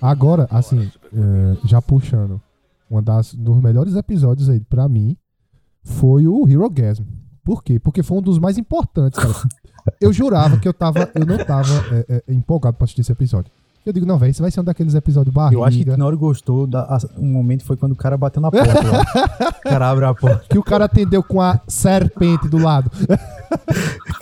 [0.00, 2.40] Agora, assim, é, já puxando,
[3.04, 5.14] das dos melhores episódios aí pra mim
[5.82, 7.04] foi o Hero Gasm.
[7.44, 7.78] Por quê?
[7.78, 9.34] Porque foi um dos mais importantes, cara.
[10.00, 13.50] Eu jurava que eu tava, eu não tava é, é, empolgado pra assistir esse episódio.
[13.88, 15.56] Eu digo, não, velho, esse vai ser um daqueles episódios barriga.
[15.60, 16.66] Eu acho que o Tenório gostou.
[16.66, 18.68] Da, a- um momento foi quando o cara bateu na porta.
[19.64, 20.44] o cara abre a porta.
[20.50, 22.90] que o cara atendeu com a serpente do lado.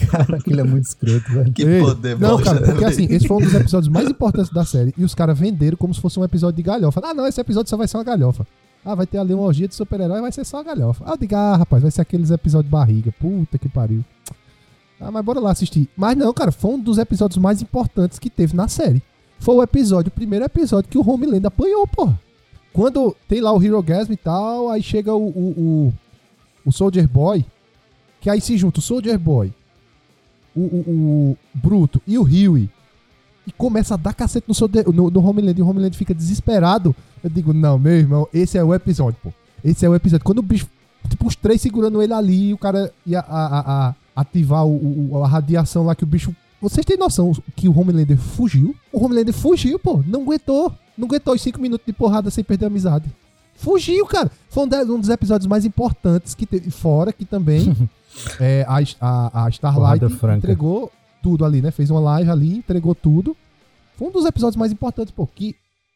[0.09, 1.53] Cara, aquilo é muito escroto, velho.
[1.53, 4.65] Que Ei, poder, Não, cara, porque assim, esse foi um dos episódios mais importantes da
[4.65, 4.95] série.
[4.97, 7.01] E os caras venderam como se fosse um episódio de galhofa.
[7.03, 8.47] Ah, não, esse episódio só vai ser uma galhofa.
[8.85, 11.03] Ah, vai ter ali uma orgia de super-herói, vai ser só uma galhofa.
[11.05, 13.13] Ah, eu digo, ah, rapaz, vai ser aqueles episódios de barriga.
[13.19, 14.05] Puta que pariu.
[15.01, 15.89] Ah, mas bora lá assistir.
[15.97, 19.03] Mas não, cara, foi um dos episódios mais importantes que teve na série.
[19.39, 22.19] Foi o episódio, o primeiro episódio que o Homelander apanhou, porra.
[22.73, 25.95] Quando tem lá o Hero Gasm e tal, aí chega o, o, o,
[26.67, 27.45] o Soldier Boy,
[28.21, 29.53] que aí se junta o Soldier Boy,
[30.55, 32.69] o, o, o Bruto e o Huey,
[33.47, 36.95] e começa a dar cacete no, Soldier- no, no Homelander, e o Homelander fica desesperado.
[37.23, 39.33] Eu digo, não, meu irmão, esse é o episódio, pô.
[39.65, 40.25] Esse é o episódio.
[40.25, 40.67] Quando o bicho,
[41.09, 45.25] tipo, os três segurando ele ali, o cara ia a- a- a- ativar o, o-
[45.25, 46.35] a radiação lá que o bicho.
[46.61, 48.75] Vocês têm noção que o Homelander fugiu?
[48.93, 50.03] O Homelander fugiu, pô.
[50.07, 50.73] Não aguentou.
[50.97, 53.05] Não aguentou os cinco minutos de porrada sem perder a amizade.
[53.55, 54.31] Fugiu, cara.
[54.49, 56.71] Foi um, de- um dos episódios mais importantes que teve.
[56.71, 57.75] Fora que também
[58.41, 60.05] é, a, a, a Starlight
[60.39, 60.93] entregou
[61.23, 61.71] tudo ali, né?
[61.71, 63.37] Fez uma live ali, entregou tudo.
[63.97, 65.27] Foi um dos episódios mais importantes, pô.
[65.27, 65.55] Que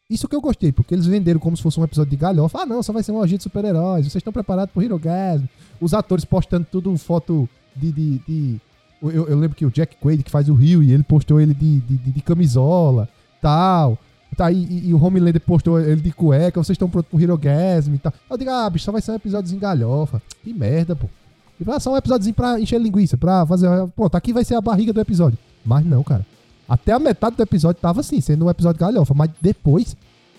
[0.09, 2.59] isso que eu gostei, porque eles venderam como se fosse um episódio de galhofa.
[2.61, 4.05] Ah, não, só vai ser uma orgia de super-heróis.
[4.05, 5.45] Vocês estão preparados pro Hero Gasm.
[5.79, 7.91] Os atores postando tudo foto de.
[7.91, 8.61] de, de-
[9.01, 11.53] Eu, eu lembro que o Jack Quaid, que faz o Rio, e ele postou ele
[11.53, 13.09] de, de, de- de camisola,
[13.41, 13.97] tal.
[14.37, 17.93] Tá, e, e- o Homelander postou ele de cueca, vocês estão prontos pro Hero Gasm
[17.95, 18.13] e tal.
[18.29, 20.21] Eu digo, ah, bicho, só vai ser um episódiozinho galhofa.
[20.43, 21.07] Que merda, pô.
[21.59, 23.67] E vai só um episódiozinho pra encher linguiça, pra fazer.
[23.95, 25.37] Pronto, aqui vai ser a barriga do episódio.
[25.65, 26.25] Mas não, cara.
[26.69, 29.13] Até a metade do episódio tava assim, sendo um episódio galhofa.
[29.13, 29.95] Mas depois,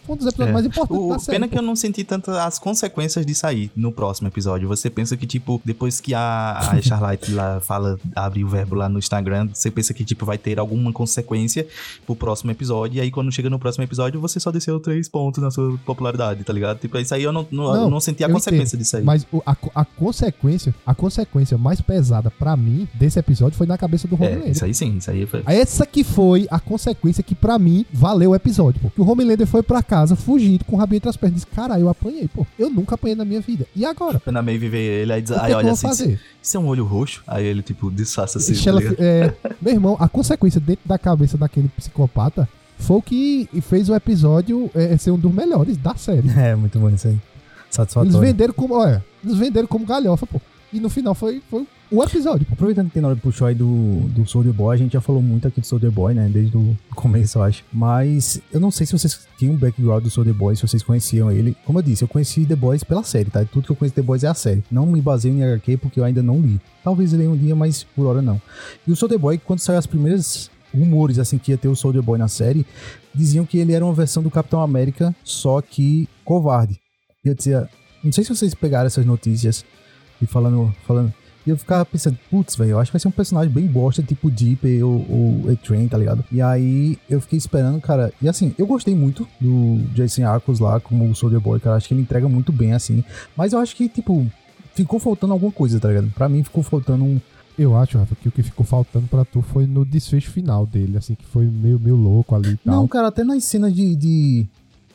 [0.08, 0.52] um dos episódios É.
[0.52, 1.36] mais importantes O, da série.
[1.38, 4.68] pena que eu não senti tanto as consequências disso aí no próximo episódio.
[4.68, 8.88] Você pensa que, tipo, depois que a, a Charlotte lá fala, abre o verbo lá
[8.88, 11.66] no Instagram, você pensa que, tipo, vai ter alguma consequência
[12.06, 12.98] pro próximo episódio.
[12.98, 16.42] E aí, quando chega no próximo episódio, você só desceu três pontos na sua popularidade,
[16.44, 16.78] tá ligado?
[16.78, 18.80] Tipo, isso aí eu não, não, Não, eu não senti a consequência entendo.
[18.80, 19.02] disso aí.
[19.04, 23.78] Mas o- a, a consequência, a consequência mais pesada pra mim desse episódio foi na
[23.78, 24.50] cabeça do é, Homelander.
[24.50, 25.42] isso aí sim, isso aí foi.
[25.46, 28.90] Essa que foi a consequência que pra mim valeu o episódio, pô.
[28.90, 31.34] Que o Homelander foi pra casa fugido com o rabinho entre as pernas.
[31.42, 32.46] Disse, caralho, eu apanhei, pô.
[32.58, 33.66] Eu nunca apanhei na minha vida.
[33.76, 34.22] E agora?
[34.24, 36.20] A Maeve vê ele, aí, diz, aí eu olha assim, fazer?
[36.42, 37.22] isso é um olho roxo?
[37.26, 41.36] Aí ele, tipo, disfarça assim, tá ela- é, meu irmão, a consequência dentro da cabeça
[41.36, 46.28] daquele psicopata foi o que fez o episódio é, ser um dos melhores da série.
[46.34, 47.12] É, muito bom isso aí.
[47.12, 47.22] Eles
[47.70, 48.18] Satisfatório.
[48.18, 50.40] venderam como, olha, eles venderam como galhofa, pô.
[50.72, 52.54] E no final foi, foi o episódio, pô.
[52.54, 55.20] Aproveitando que tem na hora puxou aí do, do Soldier Boy, a gente já falou
[55.20, 56.28] muito aqui do Soldier Boy, né?
[56.32, 57.62] Desde o começo, eu acho.
[57.72, 61.30] Mas eu não sei se vocês tinham um background do Soldier Boy, se vocês conheciam
[61.30, 61.54] ele.
[61.66, 63.44] Como eu disse, eu conheci The Boys pela série, tá?
[63.44, 64.64] Tudo que eu conheço The Boys é a série.
[64.70, 66.58] Não me baseio em HQ porque eu ainda não li.
[66.82, 68.40] Talvez leia um dia, mas por hora não.
[68.86, 72.02] E o Soldier Boy, quando saiu as primeiras rumores, assim, que ia ter o Soldier
[72.02, 72.64] Boy na série,
[73.14, 76.80] diziam que ele era uma versão do Capitão América, só que covarde.
[77.24, 77.68] E eu dizia,
[78.02, 79.64] não sei se vocês pegaram essas notícias
[80.20, 81.12] e falando, falando.
[81.46, 84.02] E eu ficava pensando, putz, velho, eu acho que vai ser um personagem bem bosta,
[84.02, 86.24] tipo Deep ou, ou A-Train, tá ligado?
[86.30, 88.12] E aí eu fiquei esperando, cara.
[88.22, 91.76] E assim, eu gostei muito do Jason Arcos lá como o Soldier Boy, cara.
[91.76, 93.04] Acho que ele entrega muito bem, assim.
[93.36, 94.26] Mas eu acho que, tipo,
[94.74, 96.10] ficou faltando alguma coisa, tá ligado?
[96.10, 97.20] Pra mim ficou faltando um.
[97.58, 100.96] Eu acho, Rafa, que o que ficou faltando pra tu foi no desfecho final dele,
[100.96, 102.76] assim, que foi meio, meio louco ali e tal.
[102.76, 103.94] Não, cara, até nas cenas de.
[103.94, 104.46] de...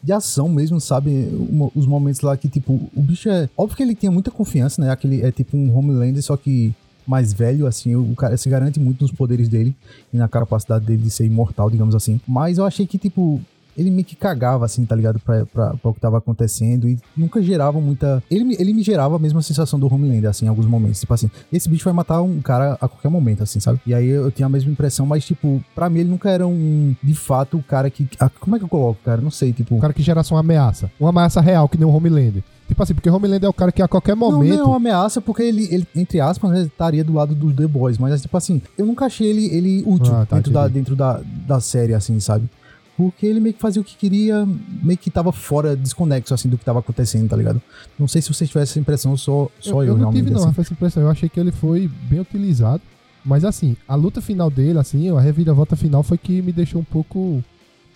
[0.07, 1.27] De ação mesmo, sabe?
[1.75, 3.49] Os momentos lá que, tipo, o bicho é.
[3.57, 4.89] Óbvio que ele tinha muita confiança, né?
[4.89, 6.73] Aquele é tipo um Homelander, só que
[7.05, 7.93] mais velho, assim.
[7.93, 9.75] O cara se garante muito nos poderes dele
[10.13, 12.21] e na capacidade dele de ser imortal, digamos assim.
[12.25, 13.41] Mas eu achei que, tipo,
[13.77, 15.19] ele meio que cagava, assim, tá ligado?
[15.19, 18.23] Pra, pra, pra o que tava acontecendo e nunca gerava muita.
[18.29, 20.99] Ele, me- ele me gerava a mesma sensação do Homelander, assim, em alguns momentos.
[20.99, 23.79] Tipo assim, esse bicho vai matar um cara a qualquer momento, assim, sabe?
[23.85, 26.95] E aí eu tinha a mesma impressão, mas, tipo, pra mim ele nunca era um,
[27.03, 28.07] de fato, o cara que.
[28.19, 29.21] ah, como é que eu coloco, cara?
[29.21, 29.75] Não sei, tipo.
[29.75, 30.89] Um cara que gerasse uma ameaça.
[30.99, 32.43] Uma ameaça real, que nem o Homelander.
[32.67, 34.57] Tipo assim, porque o Homelander é o cara que a qualquer Não, momento.
[34.57, 37.65] não é uma ameaça, porque ele, ele entre aspas, né, estaria do lado dos The
[37.65, 37.97] Boys.
[37.97, 41.21] Mas, tipo assim, eu nunca achei ele, ele útil Ah, tá, dentro, da, dentro da,
[41.47, 42.49] da série, assim, sabe?
[42.97, 44.43] Porque ele meio que fazia o que queria,
[44.83, 47.61] meio que tava fora, desconexo, assim, do que tava acontecendo, tá ligado?
[47.97, 50.23] Não sei se vocês tivessem essa impressão, só, só eu, eu, não realmente.
[50.23, 50.47] tive, não, assim.
[50.47, 51.03] Rafa, essa impressão.
[51.03, 52.81] Eu achei que ele foi bem utilizado.
[53.23, 56.83] Mas assim, a luta final dele, assim, a reviravolta final foi que me deixou um
[56.83, 57.19] pouco.
[57.19, 57.43] Um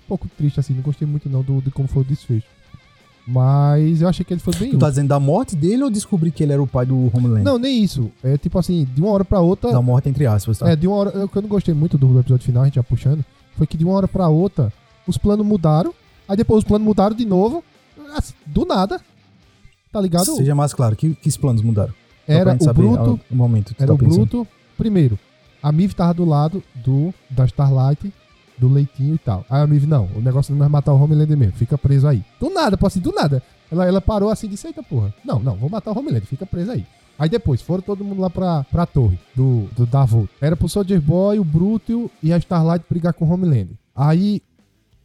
[0.08, 0.74] pouco triste, assim.
[0.74, 2.46] Não gostei muito, não, do, de como foi o desfecho.
[3.26, 6.32] Mas eu achei que ele foi bem Tu tá dizendo da morte dele ou descobrir
[6.32, 7.44] que ele era o pai do Homelander?
[7.44, 8.12] Não, nem isso.
[8.24, 9.72] É tipo assim, de uma hora pra outra.
[9.72, 10.70] Da morte, entre aspas, tá?
[10.70, 11.26] É, de uma hora.
[11.26, 13.26] O que eu não gostei muito do, do episódio final, a gente já puxando,
[13.58, 14.72] foi que de uma hora pra outra,
[15.08, 15.94] os planos mudaram.
[16.28, 17.64] Aí depois os planos mudaram de novo.
[18.16, 19.00] assim, do nada.
[19.92, 20.26] Tá ligado?
[20.36, 21.94] Seja mais claro, que, que os planos mudaram?
[22.28, 23.00] Era o Bruto.
[23.00, 24.18] ao- o momento Era tá o pensando.
[24.18, 24.48] Bruto.
[24.78, 25.20] Primeiro,
[25.62, 28.12] a Miv tava do lado do da Starlight,
[28.58, 29.46] do Leitinho e tal.
[29.50, 32.24] Aí a Miv, não, o negócio não é matar o Homelander mesmo, fica preso aí.
[32.40, 33.44] Do nada, pô, assim, do nada.
[33.72, 35.14] Ela, ela parou assim e disse, eita porra.
[35.26, 36.86] Não, não, vou matar o Homelander, fica preso aí.
[37.20, 40.28] Aí depois, foram todo mundo lá pra, pra torre do, do Davos.
[40.40, 43.76] Era pro Soldier Boy, o Bruto e a Starlight brigar com o Homelander.
[43.96, 44.42] Aí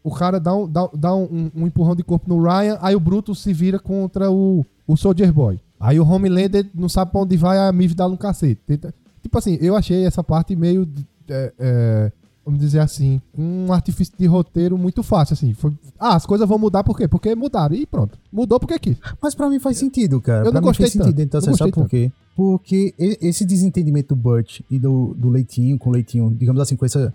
[0.08, 3.00] o cara dá, um, dá, dá um, um empurrão de corpo no Ryan, aí o
[3.00, 5.58] Bruto se vira contra o, o Soldier Boy.
[5.80, 8.60] Aí o Homelander não sabe pra onde vai, a Miv dá um cacete.
[8.66, 10.88] Tenta- Tipo assim, eu achei essa parte meio,
[11.28, 12.12] é, é,
[12.44, 15.52] vamos dizer assim, um artifício de roteiro muito fácil, assim.
[15.52, 17.08] Foi, ah, as coisas vão mudar por quê?
[17.08, 17.74] Porque mudaram.
[17.74, 18.16] E pronto.
[18.32, 18.96] Mudou porque quis.
[19.20, 20.46] Mas pra mim faz sentido, cara.
[20.46, 21.32] Eu pra não mim faz gostei sentido tanto.
[21.32, 21.56] da Não série.
[21.58, 22.12] Sabe por quê?
[22.36, 26.86] Porque esse desentendimento do Butch e do, do Leitinho com o Leitinho, digamos assim, com
[26.86, 27.12] essa.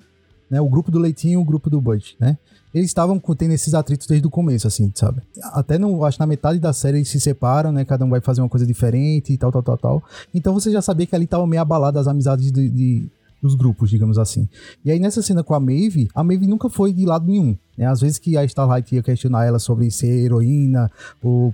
[0.49, 2.37] Né, o grupo do Leitinho e o grupo do Butch, né?
[2.73, 5.21] Eles estavam tendo esses atritos desde o começo, assim, sabe?
[5.53, 7.83] Até no, acho na metade da série eles se separam, né?
[7.83, 10.03] Cada um vai fazer uma coisa diferente e tal, tal, tal, tal.
[10.33, 13.07] Então você já sabia que ali tava meio abalado as amizades de- de,
[13.41, 14.47] dos grupos, digamos assim.
[14.85, 17.57] E aí nessa cena com a Maeve, a Maeve nunca foi de lado nenhum.
[17.77, 17.85] Né?
[17.85, 20.89] Às vezes que a Starlight ia questionar ela sobre ser heroína
[21.21, 21.53] ou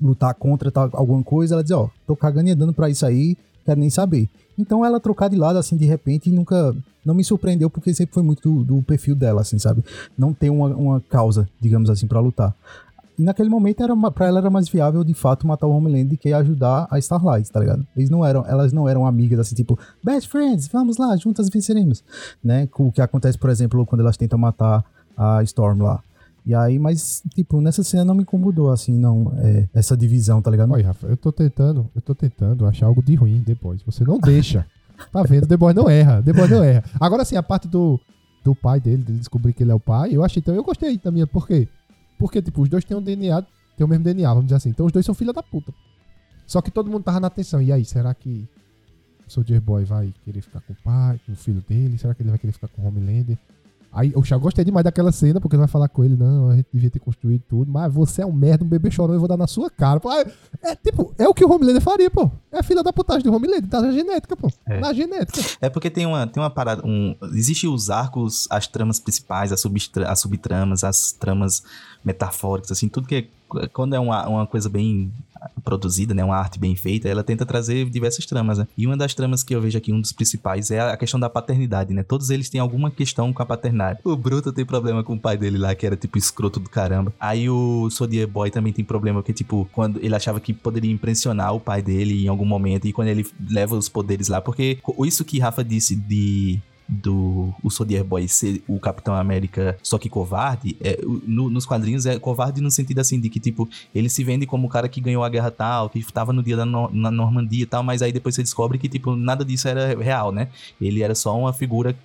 [0.00, 3.36] lutar contra tal, alguma coisa, ela dizia, ó, tô cagando e andando pra isso aí,
[3.64, 4.28] quero nem saber.
[4.58, 6.74] Então ela trocar de lado assim de repente nunca
[7.04, 9.84] não me surpreendeu porque sempre foi muito do, do perfil dela, assim, sabe?
[10.16, 12.54] Não ter uma, uma causa, digamos assim, pra lutar.
[13.18, 16.16] E naquele momento era pra ela era mais viável de fato matar o Homelander do
[16.16, 17.86] que ajudar a Starlight, tá ligado?
[17.94, 22.02] Eles não eram, elas não eram amigas assim, tipo, best friends, vamos lá, juntas venceremos,
[22.42, 22.66] né?
[22.78, 24.82] O que acontece, por exemplo, quando elas tentam matar
[25.16, 26.02] a Storm lá.
[26.44, 30.50] E aí, mas, tipo, nessa cena não me incomodou, assim, não, é, essa divisão, tá
[30.50, 30.72] ligado?
[30.72, 33.82] Olha, Rafa, eu tô tentando, eu tô tentando achar algo de ruim depois.
[33.82, 34.66] Você não deixa.
[35.10, 35.46] Tá vendo?
[35.46, 36.22] The Boy não erra.
[36.22, 36.84] The Boy não erra.
[37.00, 37.98] Agora sim, a parte do,
[38.44, 40.98] do pai dele, dele descobrir que ele é o pai, eu achei também, eu gostei
[40.98, 41.66] também, por quê?
[42.18, 43.42] Porque, tipo, os dois têm um DNA,
[43.78, 44.68] têm o mesmo DNA, vamos dizer assim.
[44.68, 45.72] Então os dois são filha da puta.
[46.46, 47.62] Só que todo mundo tava na atenção.
[47.62, 48.46] E aí, será que
[49.26, 51.96] o Soldier Boy vai querer ficar com o pai, com o filho dele?
[51.96, 53.38] Será que ele vai querer ficar com o Homelander?
[53.92, 56.56] Aí, eu já gostei demais daquela cena, porque ele vai falar com ele, não, a
[56.56, 59.28] gente devia ter construído tudo, mas você é um merda, um bebê chorão, eu vou
[59.28, 59.98] dar na sua cara.
[59.98, 60.24] Pô, é,
[60.62, 62.30] é, tipo, é o que o Homelander faria, pô.
[62.52, 64.48] É filha da putagem do Homelander, tá na genética, pô.
[64.66, 64.78] É.
[64.78, 65.40] Na genética.
[65.60, 66.86] É porque tem uma, tem uma parada.
[66.86, 71.62] Um, existe os arcos, as tramas principais, as, subtra, as subtramas, as tramas
[72.04, 73.39] metafóricas, assim, tudo que é.
[73.72, 75.12] Quando é uma, uma coisa bem
[75.64, 76.24] produzida, né?
[76.24, 78.66] Uma arte bem feita, ela tenta trazer diversas tramas, né?
[78.76, 81.30] E uma das tramas que eu vejo aqui, um dos principais, é a questão da
[81.30, 82.02] paternidade, né?
[82.02, 84.00] Todos eles têm alguma questão com a paternidade.
[84.04, 87.12] O Bruto tem problema com o pai dele lá, que era tipo escroto do caramba.
[87.18, 91.54] Aí o Soldier Boy também tem problema, que tipo, quando ele achava que poderia impressionar
[91.54, 95.24] o pai dele em algum momento, e quando ele leva os poderes lá, porque isso
[95.24, 100.76] que Rafa disse de do o Soldier Boy ser o Capitão América só que covarde,
[100.80, 104.44] é, no- nos quadrinhos é covarde no sentido assim de que tipo, ele se vende
[104.46, 107.10] como o cara que ganhou a guerra tal, que estava no dia da no- na
[107.10, 110.48] Normandia e tal, mas aí depois você descobre que tipo, nada disso era real, né?
[110.80, 111.96] Ele era só uma figura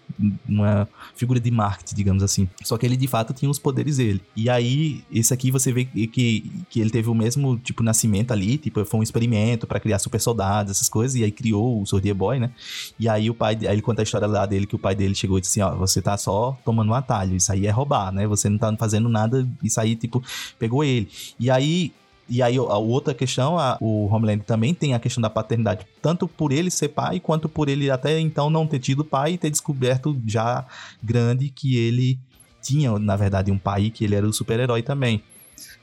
[0.48, 2.48] uma figura de marketing, digamos assim.
[2.64, 4.22] Só que ele de fato tinha os poderes dele.
[4.36, 8.58] E aí esse aqui você vê que, que, ele teve o mesmo tipo nascimento ali,
[8.58, 12.16] tipo, foi um experimento pra criar super soldados, essas coisas, e aí criou o Soldier
[12.16, 12.52] Boy, né?
[13.00, 15.16] E aí o pai, aí ele conta a história lá dele que o pai dele
[15.16, 18.12] chegou e disse assim, ó, você tá só tomando um atalho, isso aí é roubar,
[18.12, 18.28] né?
[18.28, 20.24] Você não tá fazendo nada, isso aí tipo
[20.60, 21.10] pegou ele.
[21.40, 21.92] E aí
[22.28, 26.28] e aí, a outra questão, a- o Homeland também tem a questão da paternidade, tanto
[26.28, 29.52] por ele ser pai, quanto por ele até então não ter tido pai e ter
[29.52, 30.66] descoberto já
[31.04, 32.18] grande que ele
[32.64, 35.22] tinha, na verdade, um pai, que ele era o super-herói também.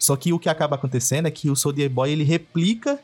[0.00, 2.98] Só que o que acaba acontecendo é que o Soldier Boy, ele replica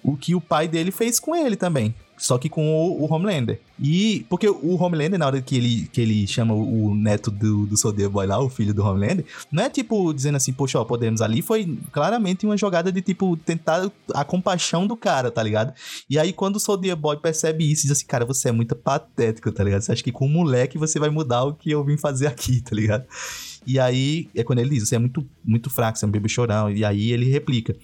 [0.00, 1.92] o que o pai dele fez com ele também.
[2.16, 3.60] Só que com o, o Homelander.
[3.78, 4.24] E.
[4.28, 7.76] Porque o Homelander, na hora que ele, que ele chama o, o neto do, do
[7.76, 11.20] Soldier Boy lá, o filho do Homelander, não é tipo dizendo assim, poxa, ó, podemos
[11.20, 11.42] ali.
[11.42, 15.74] Foi claramente uma jogada de tipo tentar a compaixão do cara, tá ligado?
[16.08, 19.52] E aí quando o Soldier Boy percebe isso, diz assim, cara, você é muito patético,
[19.52, 19.82] tá ligado?
[19.82, 22.60] Você acha que com um moleque você vai mudar o que eu vim fazer aqui,
[22.62, 23.04] tá ligado?
[23.66, 26.28] E aí é quando ele diz, você é muito, muito fraco, você é um bebê
[26.28, 26.70] chorão.
[26.70, 27.76] E aí ele replica.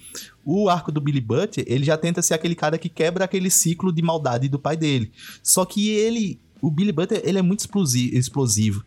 [0.44, 3.92] O arco do Billy Butcher, ele já tenta ser aquele cara que quebra aquele ciclo
[3.92, 5.10] de maldade do pai dele.
[5.42, 8.84] Só que ele, o Billy Butcher, ele é muito explosi- explosivo.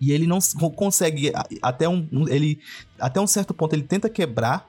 [0.00, 0.38] E ele não
[0.74, 1.32] consegue,
[1.62, 2.58] até um, ele,
[2.98, 4.68] até um certo ponto, ele tenta quebrar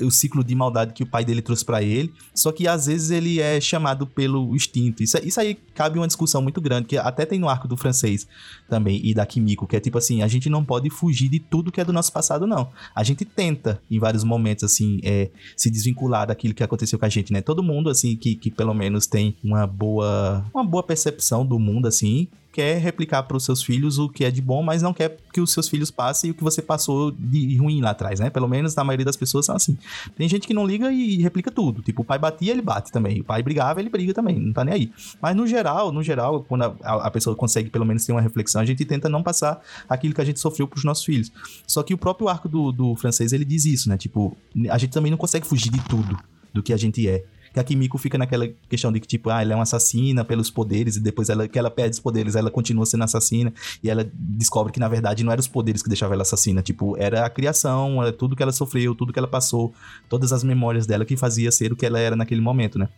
[0.00, 3.10] o ciclo de maldade que o pai dele trouxe pra ele, só que às vezes
[3.10, 5.02] ele é chamado pelo instinto.
[5.02, 8.26] Isso, isso aí cabe uma discussão muito grande, que até tem no arco do francês
[8.68, 11.72] também, e da Kimiko, que é tipo assim, a gente não pode fugir de tudo
[11.72, 12.70] que é do nosso passado, não.
[12.94, 17.08] A gente tenta, em vários momentos, assim, é, se desvincular daquilo que aconteceu com a
[17.08, 17.40] gente, né?
[17.40, 21.88] Todo mundo, assim, que, que pelo menos tem uma boa, uma boa percepção do mundo,
[21.88, 25.16] assim, quer replicar para os seus filhos o que é de bom, mas não quer
[25.32, 28.28] que os seus filhos passem o que você passou de ruim lá atrás, né?
[28.28, 29.76] Pelo menos a maioria das pessoas são assim.
[30.16, 31.80] Tem gente que não liga e replica tudo.
[31.82, 33.20] Tipo, o pai batia, ele bate também.
[33.20, 34.38] O pai brigava, ele briga também.
[34.38, 34.92] Não tá nem aí.
[35.20, 38.60] Mas no geral, no geral, quando a, a- pessoa consegue pelo menos ter uma reflexão,
[38.60, 41.32] a gente tenta não passar aquilo que a gente sofreu pros nossos filhos.
[41.66, 43.96] Só que o próprio arco do, do francês, ele diz isso, né?
[43.96, 44.36] Tipo,
[44.70, 46.18] a gente também não consegue fugir de tudo
[46.52, 47.24] do que a gente é.
[47.52, 50.50] Que a Kimiko fica naquela questão de que, tipo, ah, ela é uma assassina pelos
[50.50, 54.08] poderes, e depois ela, que ela perde os poderes, ela continua sendo assassina, e ela
[54.14, 57.30] descobre que, na verdade, não eram os poderes que deixavam ela assassina, tipo, era a
[57.30, 59.72] criação, era tudo que ela sofreu, tudo que ela passou,
[60.08, 62.88] todas as memórias dela que fazia ser o que ela era naquele momento, né?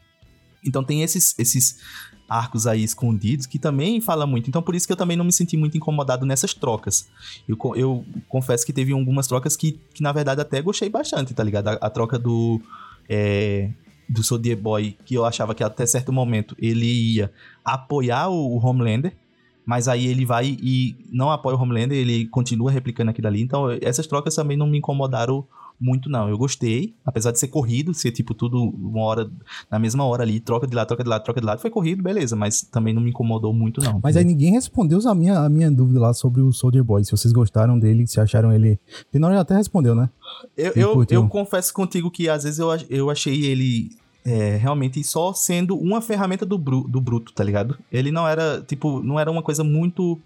[0.65, 1.79] Então tem esses, esses
[2.29, 4.49] arcos aí escondidos que também fala muito.
[4.49, 7.07] Então por isso que eu também não me senti muito incomodado nessas trocas.
[7.47, 11.43] Eu, eu confesso que teve algumas trocas que, que na verdade até gostei bastante, tá
[11.43, 11.69] ligado?
[11.69, 12.61] A, a troca do
[13.09, 13.71] é,
[14.09, 17.33] do Soldier Boy, que eu achava que até certo momento ele ia
[17.65, 19.15] apoiar o, o Homelander,
[19.65, 23.41] mas aí ele vai e não apoia o Homelander, ele continua replicando aquilo ali.
[23.41, 25.47] Então essas trocas também não me incomodaram
[25.81, 26.29] muito não.
[26.29, 29.31] Eu gostei, apesar de ser corrido, ser tipo tudo uma hora
[29.71, 32.03] na mesma hora ali, troca de lá, troca de lá, troca de lá, foi corrido,
[32.03, 34.01] beleza, mas também não me incomodou muito não.
[34.03, 37.05] Mas aí ninguém respondeu a minha, a minha dúvida lá sobre o Soldier Boy.
[37.05, 38.79] Se vocês gostaram dele, se acharam ele.
[39.11, 40.09] Tenor já até respondeu, né?
[40.57, 43.91] Eu, eu, eu confesso contigo que às vezes eu, eu achei ele
[44.25, 47.77] é, realmente só sendo uma ferramenta do, bru, do Bruto, tá ligado?
[47.93, 50.19] Ele não era, tipo, não era uma coisa muito.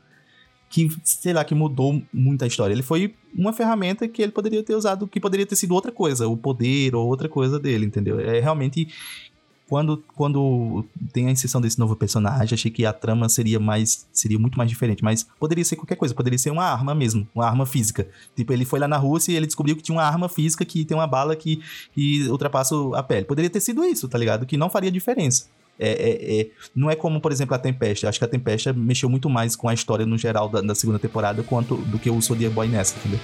[0.68, 2.72] Que, sei lá, que mudou muito a história.
[2.72, 6.28] Ele foi uma ferramenta que ele poderia ter usado, que poderia ter sido outra coisa,
[6.28, 8.20] o poder ou outra coisa dele, entendeu?
[8.20, 8.88] É realmente.
[9.68, 14.38] Quando, quando tem a inserção desse novo personagem, achei que a trama seria mais seria
[14.38, 17.66] muito mais diferente, mas poderia ser qualquer coisa, poderia ser uma arma mesmo, uma arma
[17.66, 18.08] física.
[18.34, 20.86] Tipo, ele foi lá na Rússia e ele descobriu que tinha uma arma física que
[20.86, 21.60] tem uma bala que,
[21.92, 23.26] que ultrapassa a pele.
[23.26, 24.46] Poderia ter sido isso, tá ligado?
[24.46, 25.50] Que não faria diferença.
[25.78, 28.08] É, é, é, não é como, por exemplo, a Tempesta.
[28.08, 30.98] Acho que a Tempesta mexeu muito mais com a história no geral da, da segunda
[30.98, 33.20] temporada quanto do que o Soldier Boy nessa, entendeu?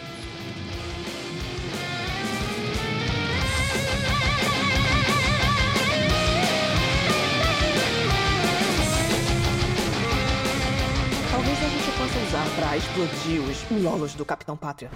[11.31, 14.91] Talvez a gente possa usar para explodir os miolos do Capitão Pátria.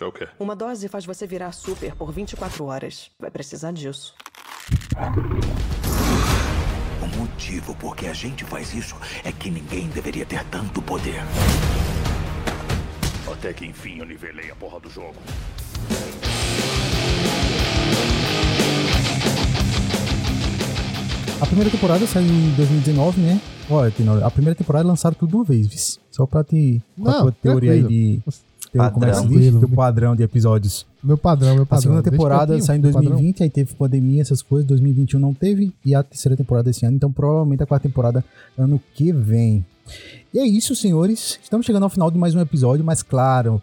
[0.00, 0.30] Joker.
[0.38, 3.10] Uma dose faz você virar super por 24 horas.
[3.18, 4.14] Vai precisar disso.
[7.02, 11.20] O motivo por que a gente faz isso é que ninguém deveria ter tanto poder.
[13.30, 15.16] Até que enfim eu nivelei a porra do jogo.
[21.42, 23.40] A primeira temporada saiu em 2019, né?
[23.68, 23.92] Olha,
[24.24, 25.98] a primeira temporada lançaram tudo de uma vez.
[26.10, 26.82] Só pra te.
[26.98, 28.20] com a Não, tua teoria aí de.
[28.72, 29.28] Se Padrão.
[29.28, 30.86] Teu padrão de episódios.
[31.02, 31.82] Meu padrão, meu A padrão.
[31.82, 33.10] segunda Deixa temporada saiu em meu padrão.
[33.12, 34.66] 2020, aí teve pandemia, essas coisas.
[34.68, 35.72] 2021 não teve.
[35.84, 36.96] E a terceira temporada esse ano.
[36.96, 38.24] Então, provavelmente a quarta temporada
[38.56, 39.64] ano que vem.
[40.32, 41.38] E é isso, senhores.
[41.42, 43.60] Estamos chegando ao final de mais um episódio, mas claro,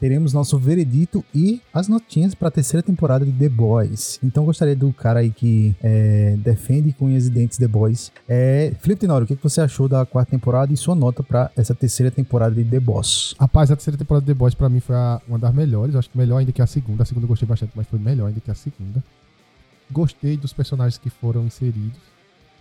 [0.00, 4.18] teremos nosso veredito e as notinhas para a terceira temporada de The Boys.
[4.22, 8.12] Então, gostaria do cara aí que é, defende com unhas e dentes The Boys.
[8.28, 11.74] É, Felipe Tenório, o que, você achou da quarta temporada e sua nota para essa
[11.74, 13.34] terceira temporada de The Boss?
[13.38, 15.94] Rapaz, a terceira temporada de The Boys pra mim foi a- uma das melhores.
[15.94, 17.02] Eu acho que melhor ainda que a segunda.
[17.02, 19.02] A segunda eu gostei bastante, mas foi melhor ainda que a segunda.
[19.90, 21.98] Gostei dos personagens que foram inseridos.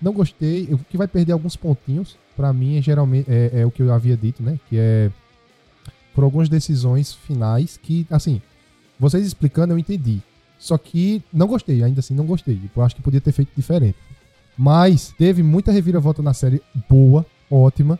[0.02, 0.64] Não gostei.
[0.72, 3.92] O que vai perder alguns pontinhos, pra mim, é geralmente é, é o que eu
[3.92, 4.60] havia dito, né?
[4.70, 5.12] Que é
[6.18, 8.42] por algumas decisões finais que, assim,
[9.00, 10.20] vocês explicando eu entendi.
[10.58, 12.56] Só que não gostei, ainda assim não gostei.
[12.56, 13.96] Tipo, Eu acho que podia ter feito diferente.
[14.58, 16.60] Mas teve muita reviravolta na série
[16.90, 18.00] boa, ótima.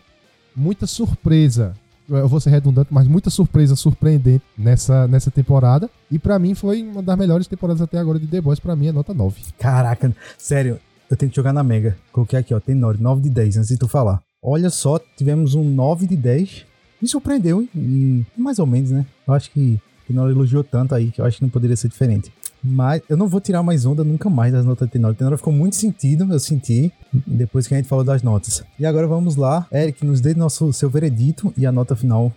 [0.56, 1.76] Muita surpresa.
[2.08, 5.88] Eu vou ser redundante, mas muita surpresa surpreendente nessa, nessa temporada.
[6.10, 8.58] E pra mim foi uma das melhores temporadas até agora de The Boys.
[8.58, 9.40] Pra mim é nota 9.
[9.60, 11.96] Caraca, sério, eu tenho que jogar na Mega.
[12.10, 14.20] Coloquei aqui, ó, Tenório, 9 de 10, antes de tu falar.
[14.42, 16.66] Olha só, tivemos um 9 de 10.
[17.00, 17.68] Me surpreendeu, hein?
[17.74, 19.06] E mais ou menos, né?
[19.26, 22.32] Eu acho que Tenório elogiou tanto aí que eu acho que não poderia ser diferente.
[22.62, 25.16] Mas eu não vou tirar mais onda nunca mais das notas de Tenório.
[25.16, 26.92] Tenório ficou muito sentido, eu senti,
[27.26, 28.64] depois que a gente falou das notas.
[28.78, 32.32] E agora vamos lá, Eric, nos dê nosso, seu veredito e a nota final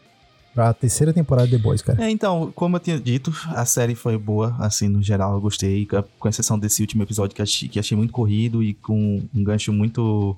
[0.54, 2.04] pra terceira temporada de The Boys, cara.
[2.04, 5.88] É, então, como eu tinha dito, a série foi boa, assim, no geral, eu gostei,
[6.20, 9.72] com exceção desse último episódio que achei, que achei muito corrido e com um gancho
[9.72, 10.36] muito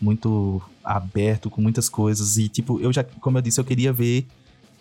[0.00, 4.26] muito aberto, com muitas coisas e tipo, eu já, como eu disse, eu queria ver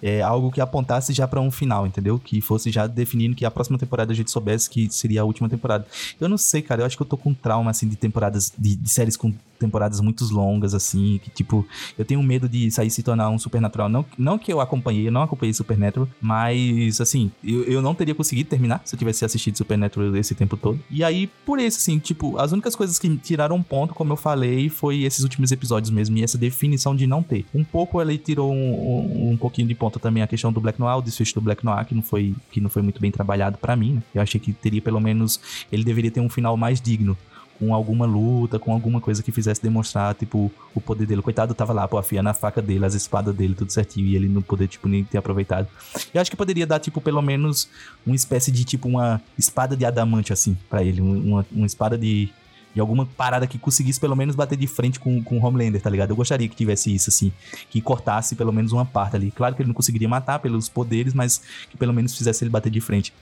[0.02, 2.20] é, algo que apontasse já pra um final, entendeu?
[2.20, 5.50] Que fosse já definindo que a próxima temporada a gente soubesse que seria a última
[5.50, 5.86] temporada.
[6.20, 8.76] Eu não sei, cara, eu acho que eu tô com trauma, assim, de temporadas, de,
[8.76, 13.04] de séries com temporadas muito longas, assim, que tipo, eu tenho medo de sair se
[13.04, 13.90] tornar um Supernatural.
[13.90, 18.16] Não, não que eu acompanhei, eu não acompanhei Supernatural, mas, assim, eu, eu não teria
[18.16, 20.80] conseguido terminar se eu tivesse assistido Supernatural esse tempo todo.
[20.90, 24.18] E aí, por isso, assim, tipo, as únicas coisas que tiraram um ponto, como eu
[24.18, 27.46] falei, foi esses últimos episódios mesmo, e essa definição de não ter.
[27.54, 30.80] Um pouco ele tirou um, um, um pouquinho de ponto também a questão do Black
[30.80, 33.58] Noir, o desfecho do Black Noir, que não foi, que não foi muito bem trabalhado
[33.58, 34.04] pra mim, né?
[34.14, 35.40] Eu achei que teria pelo menos,
[35.72, 37.18] ele deveria ter um final mais digno
[37.60, 41.22] com alguma luta, com alguma coisa que fizesse demonstrar, tipo, o poder dele.
[41.22, 44.30] Coitado, tava lá, pô, afiando a faca dele, as espadas dele, tudo certinho, e ele
[44.30, 45.68] não poder, tipo, nem ter aproveitado.
[46.14, 47.70] Eu acho que poderia dar, tipo, pelo menos
[48.06, 51.02] uma espécie de, tipo, uma espada de adamante, assim, pra ele.
[51.02, 52.30] um- Uma, uma espada de,
[52.74, 55.90] de alguma parada que conseguisse, pelo menos, bater de frente com, com o Homelander, tá
[55.90, 56.12] ligado?
[56.12, 57.30] Eu gostaria que tivesse isso, assim,
[57.70, 59.32] que cortasse pelo menos uma parte ali.
[59.32, 62.70] Claro que ele não conseguiria matar pelos poderes, mas que pelo menos fizesse ele bater
[62.72, 63.14] de frente.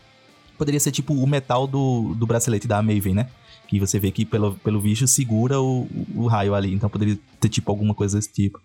[0.58, 3.28] Poderia ser, tipo, o metal do, do bracelete da Maven, né?
[3.68, 7.50] Que você vê que pelo, pelo bicho segura o, o raio ali, então poderia ter
[7.50, 8.60] tipo alguma coisa desse tipo.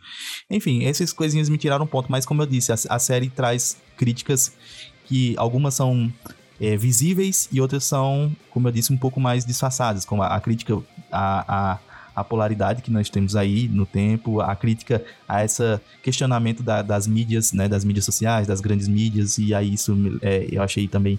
[0.50, 3.76] Enfim, essas coisinhas me tiraram um ponto, mas como eu disse, a, a série traz
[3.96, 4.52] críticas
[5.06, 6.12] que algumas são
[6.60, 10.40] é, visíveis e outras são, como eu disse, um pouco mais disfarçadas, como a, a
[10.40, 10.78] crítica
[11.10, 11.78] a, a,
[12.14, 17.06] a polaridade que nós temos aí no tempo, a crítica a esse questionamento da- das
[17.06, 21.18] mídias, né, das mídias sociais, das grandes mídias, e aí isso é, eu achei também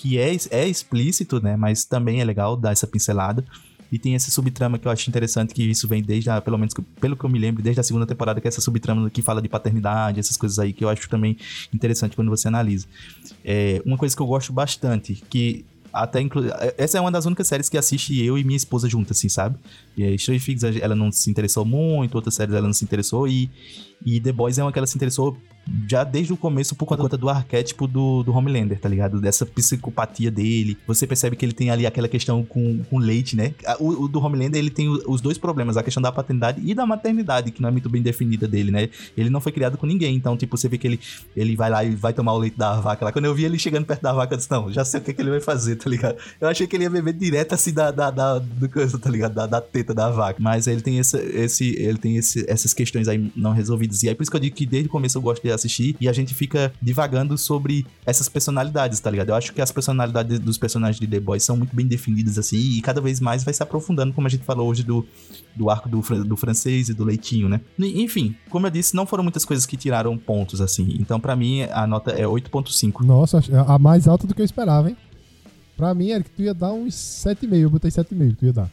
[0.00, 1.56] que é, é explícito, né?
[1.56, 3.44] Mas também é legal dar essa pincelada.
[3.92, 6.72] E tem esse subtrama que eu acho interessante, que isso vem desde, a, pelo menos
[7.00, 9.42] pelo que eu me lembro, desde a segunda temporada, que é essa subtrama que fala
[9.42, 11.36] de paternidade, essas coisas aí, que eu acho também
[11.74, 12.86] interessante quando você analisa.
[13.44, 16.44] É, uma coisa que eu gosto bastante, que até inclu...
[16.78, 19.58] Essa é uma das únicas séries que assiste eu e minha esposa juntas, assim, sabe?
[19.96, 23.26] E aí, Stranger Things, ela não se interessou muito, outras séries ela não se interessou,
[23.26, 23.50] e,
[24.04, 25.36] e The Boys é uma que ela se interessou
[25.88, 29.20] já desde o começo por conta do arquétipo do, do Homelander, tá ligado?
[29.20, 30.76] Dessa psicopatia dele.
[30.86, 33.54] Você percebe que ele tem ali aquela questão com, com leite, né?
[33.78, 36.84] O, o do Homelander, ele tem os dois problemas, a questão da paternidade e da
[36.86, 38.88] maternidade, que não é muito bem definida dele, né?
[39.16, 41.00] Ele não foi criado com ninguém, então, tipo, você vê que ele,
[41.36, 43.12] ele vai lá e vai tomar o leite da vaca lá.
[43.12, 45.12] Quando eu vi ele chegando perto da vaca, eu disse, não, já sei o que,
[45.12, 46.16] que ele vai fazer, tá ligado?
[46.40, 49.34] Eu achei que ele ia beber direto assim da, da, da, do coisa, tá ligado?
[49.34, 50.40] Da, da teta da vaca.
[50.40, 53.89] Mas ele tem, esse, esse, ele tem esse, essas questões aí não resolvidas.
[54.02, 55.96] E aí por isso que eu digo que desde o começo eu gosto de assistir
[56.00, 59.30] e a gente fica divagando sobre essas personalidades, tá ligado?
[59.30, 62.56] Eu acho que as personalidades dos personagens de The Boys são muito bem definidas, assim,
[62.56, 65.06] e cada vez mais vai se aprofundando, como a gente falou hoje do,
[65.54, 67.60] do arco do, do francês e do leitinho, né?
[67.78, 70.96] Enfim, como eu disse, não foram muitas coisas que tiraram pontos, assim.
[70.98, 73.04] Então, pra mim, a nota é 8.5.
[73.04, 74.96] Nossa, é a mais alta do que eu esperava, hein?
[75.76, 77.54] Pra mim, Eric, tu ia dar uns 7,5.
[77.56, 78.70] Eu botei 7,5 que tu ia dar.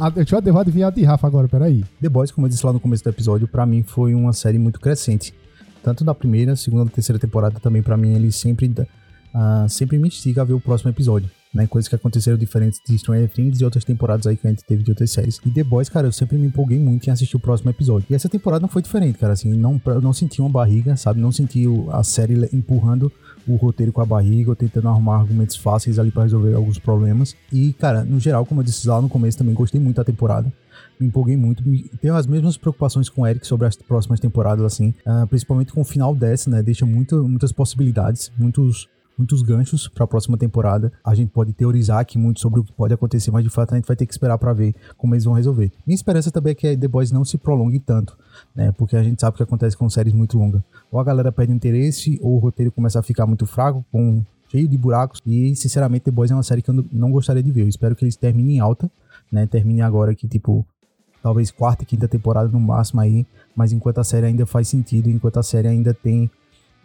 [0.00, 1.84] Ah, Deixa eu adivinhar de Rafa agora, peraí.
[2.00, 4.58] The Boys, como eu disse lá no começo do episódio, pra mim foi uma série
[4.58, 5.34] muito crescente.
[5.82, 8.72] Tanto na primeira, segunda, terceira temporada também, pra mim, ele sempre,
[9.34, 11.30] ah, sempre me instiga a ver o próximo episódio.
[11.54, 14.62] Né, coisas que aconteceram diferentes de Stranger Things e outras temporadas aí que a gente
[14.62, 15.40] teve de outras séries.
[15.46, 18.06] E The Boys, cara, eu sempre me empolguei muito em assistir o próximo episódio.
[18.10, 21.18] E essa temporada não foi diferente, cara, assim, não, não senti uma barriga, sabe?
[21.18, 23.10] Não senti a série empurrando
[23.46, 27.36] o roteiro com a barriga ou tentando arrumar argumentos fáceis ali pra resolver alguns problemas.
[27.52, 30.52] E, cara, no geral, como eu disse lá no começo também, gostei muito da temporada.
[30.98, 31.62] Me empolguei muito.
[32.00, 34.94] Tenho as mesmas preocupações com o Eric sobre as próximas temporadas, assim.
[35.04, 36.62] ah, principalmente com o final dessa, né?
[36.62, 40.92] Deixa muito, muitas possibilidades, muitos, muitos ganchos pra próxima temporada.
[41.04, 43.76] A gente pode teorizar aqui muito sobre o que pode acontecer, mas de fato a
[43.76, 45.72] gente vai ter que esperar pra ver como eles vão resolver.
[45.86, 48.16] Minha esperança também é que The Boys não se prolongue tanto,
[48.54, 48.72] né?
[48.72, 50.62] Porque a gente sabe o que acontece com séries muito longas.
[50.90, 54.68] Ou a galera perde interesse, ou o roteiro começa a ficar muito fraco, com cheio
[54.68, 55.20] de buracos.
[55.26, 57.62] E, sinceramente, The Boys é uma série que eu não- não gostaria de ver.
[57.62, 58.90] Eu espero que eles terminem em alta,
[59.32, 59.46] né?
[59.46, 60.64] Terminem agora que, tipo,
[61.22, 65.10] talvez quarta e quinta temporada no máximo aí, mas enquanto a série ainda faz sentido,
[65.10, 66.30] enquanto a série ainda tem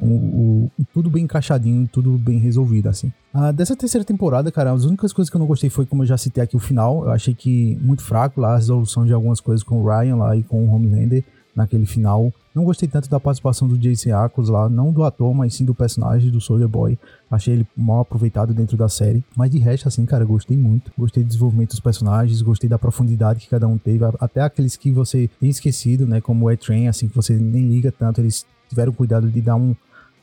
[0.01, 3.11] o, o- tudo bem encaixadinho, tudo bem resolvido, assim.
[3.33, 6.07] Ah, dessa terceira temporada, cara, as únicas coisas que eu não gostei foi, como eu
[6.07, 7.03] já citei aqui, o final.
[7.05, 10.35] Eu achei que muito fraco lá, a resolução de algumas coisas com o Ryan lá
[10.35, 11.23] e com o Homelander
[11.55, 12.31] naquele final.
[12.55, 15.73] Não gostei tanto da participação do Jason Ackles lá, não do ator, mas sim do
[15.75, 16.97] personagem do Soldier Boy.
[17.29, 19.23] Achei ele mal aproveitado dentro da série.
[19.37, 20.91] Mas de resto, assim, cara, gostei muito.
[20.97, 24.03] Gostei do desenvolvimento dos personagens, gostei da profundidade que cada um teve.
[24.19, 26.19] Até aqueles que você tem esquecido, né?
[26.19, 28.19] Como o A-Train, assim, que você nem liga tanto.
[28.19, 29.73] Eles tiveram cuidado de dar um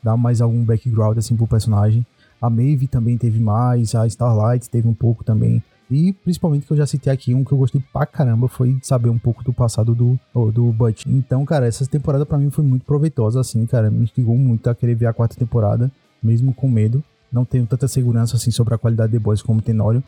[0.03, 2.05] dar mais algum background, assim, pro personagem.
[2.41, 5.61] A Maeve também teve mais, a Starlight teve um pouco também.
[5.91, 9.09] E principalmente que eu já citei aqui, um que eu gostei pra caramba foi saber
[9.09, 10.19] um pouco do passado do,
[10.51, 11.05] do Butch.
[11.07, 13.89] Então, cara, essa temporada pra mim foi muito proveitosa, assim, cara.
[13.89, 15.91] Me instigou muito a querer ver a quarta temporada,
[16.21, 17.03] mesmo com medo.
[17.31, 20.03] Não tenho tanta segurança, assim, sobre a qualidade de Boys como Tenório,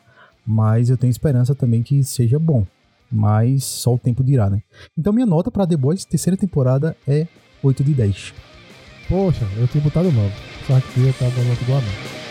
[0.46, 2.66] mas eu tenho esperança também que seja bom.
[3.12, 4.62] Mas só o tempo dirá, né?
[4.98, 7.28] Então, minha nota pra The Boys, terceira temporada, é
[7.64, 8.34] 8 de 10.
[9.12, 10.32] Poxa, eu tinha botado 9.
[10.66, 12.22] Só que eu tava nota igual a.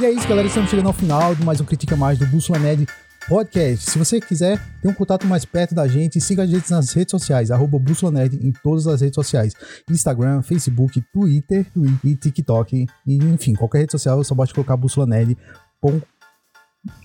[0.00, 0.46] E é isso, galera.
[0.46, 2.86] Estamos chegando ao final de mais um Critica Mais do Bússola Nerd
[3.28, 3.90] Podcast.
[3.90, 7.10] Se você quiser ter um contato mais perto da gente, siga a gente nas redes
[7.10, 9.54] sociais, arroba Bússola Nerd em todas as redes sociais.
[9.88, 11.66] Instagram, Facebook, Twitter
[12.04, 12.86] e TikTok.
[13.06, 15.36] E, enfim, qualquer rede social, só basta colocar Bússola Nerd.
[15.80, 16.00] Pom...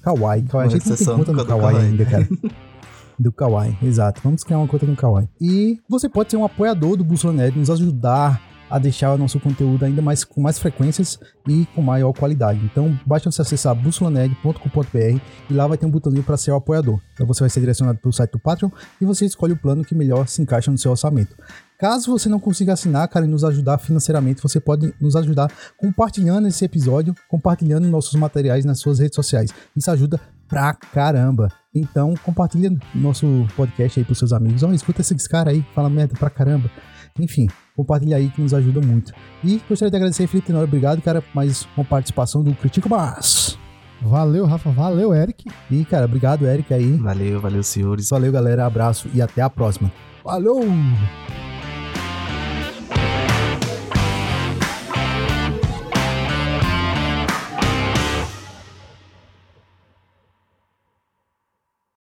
[0.01, 0.43] Kawaii.
[0.43, 0.67] Kawaii.
[0.67, 1.77] A gente não tem conta no Kawaii.
[1.77, 2.27] ainda, cara.
[3.19, 4.21] Do Kawaii, exato.
[4.23, 5.27] Vamos criar uma conta no Kawaii.
[5.41, 9.39] E você pode ser um apoiador do Bússola Nerd, nos ajudar a deixar o nosso
[9.39, 12.59] conteúdo ainda mais com mais frequências e com maior qualidade.
[12.63, 16.99] Então, basta você acessar bussolanerd.com.br e lá vai ter um botãozinho para ser o apoiador.
[17.13, 18.69] Então você vai ser direcionado para o site do Patreon
[19.01, 21.35] e você escolhe o plano que melhor se encaixa no seu orçamento.
[21.79, 26.47] Caso você não consiga assinar, cara, e nos ajudar financeiramente, você pode nos ajudar compartilhando
[26.47, 29.51] esse episódio, compartilhando nossos materiais nas suas redes sociais.
[29.75, 31.49] Isso ajuda pra caramba.
[31.73, 34.63] Então, compartilha nosso podcast aí pros seus amigos.
[34.63, 36.69] Ó, escuta esses caras aí, fala merda pra caramba.
[37.19, 37.47] Enfim,
[37.77, 39.13] compartilha aí que nos ajuda muito.
[39.43, 43.57] E gostaria de agradecer, Felipe Tenório, obrigado, cara, por mais uma participação do Critico Mas.
[44.01, 44.71] Valeu, Rafa.
[44.71, 45.45] Valeu, Eric.
[45.69, 46.93] E, cara, obrigado, Eric, aí.
[46.97, 48.09] Valeu, valeu, senhores.
[48.09, 49.91] Valeu, galera, abraço e até a próxima.
[50.23, 50.65] Falou!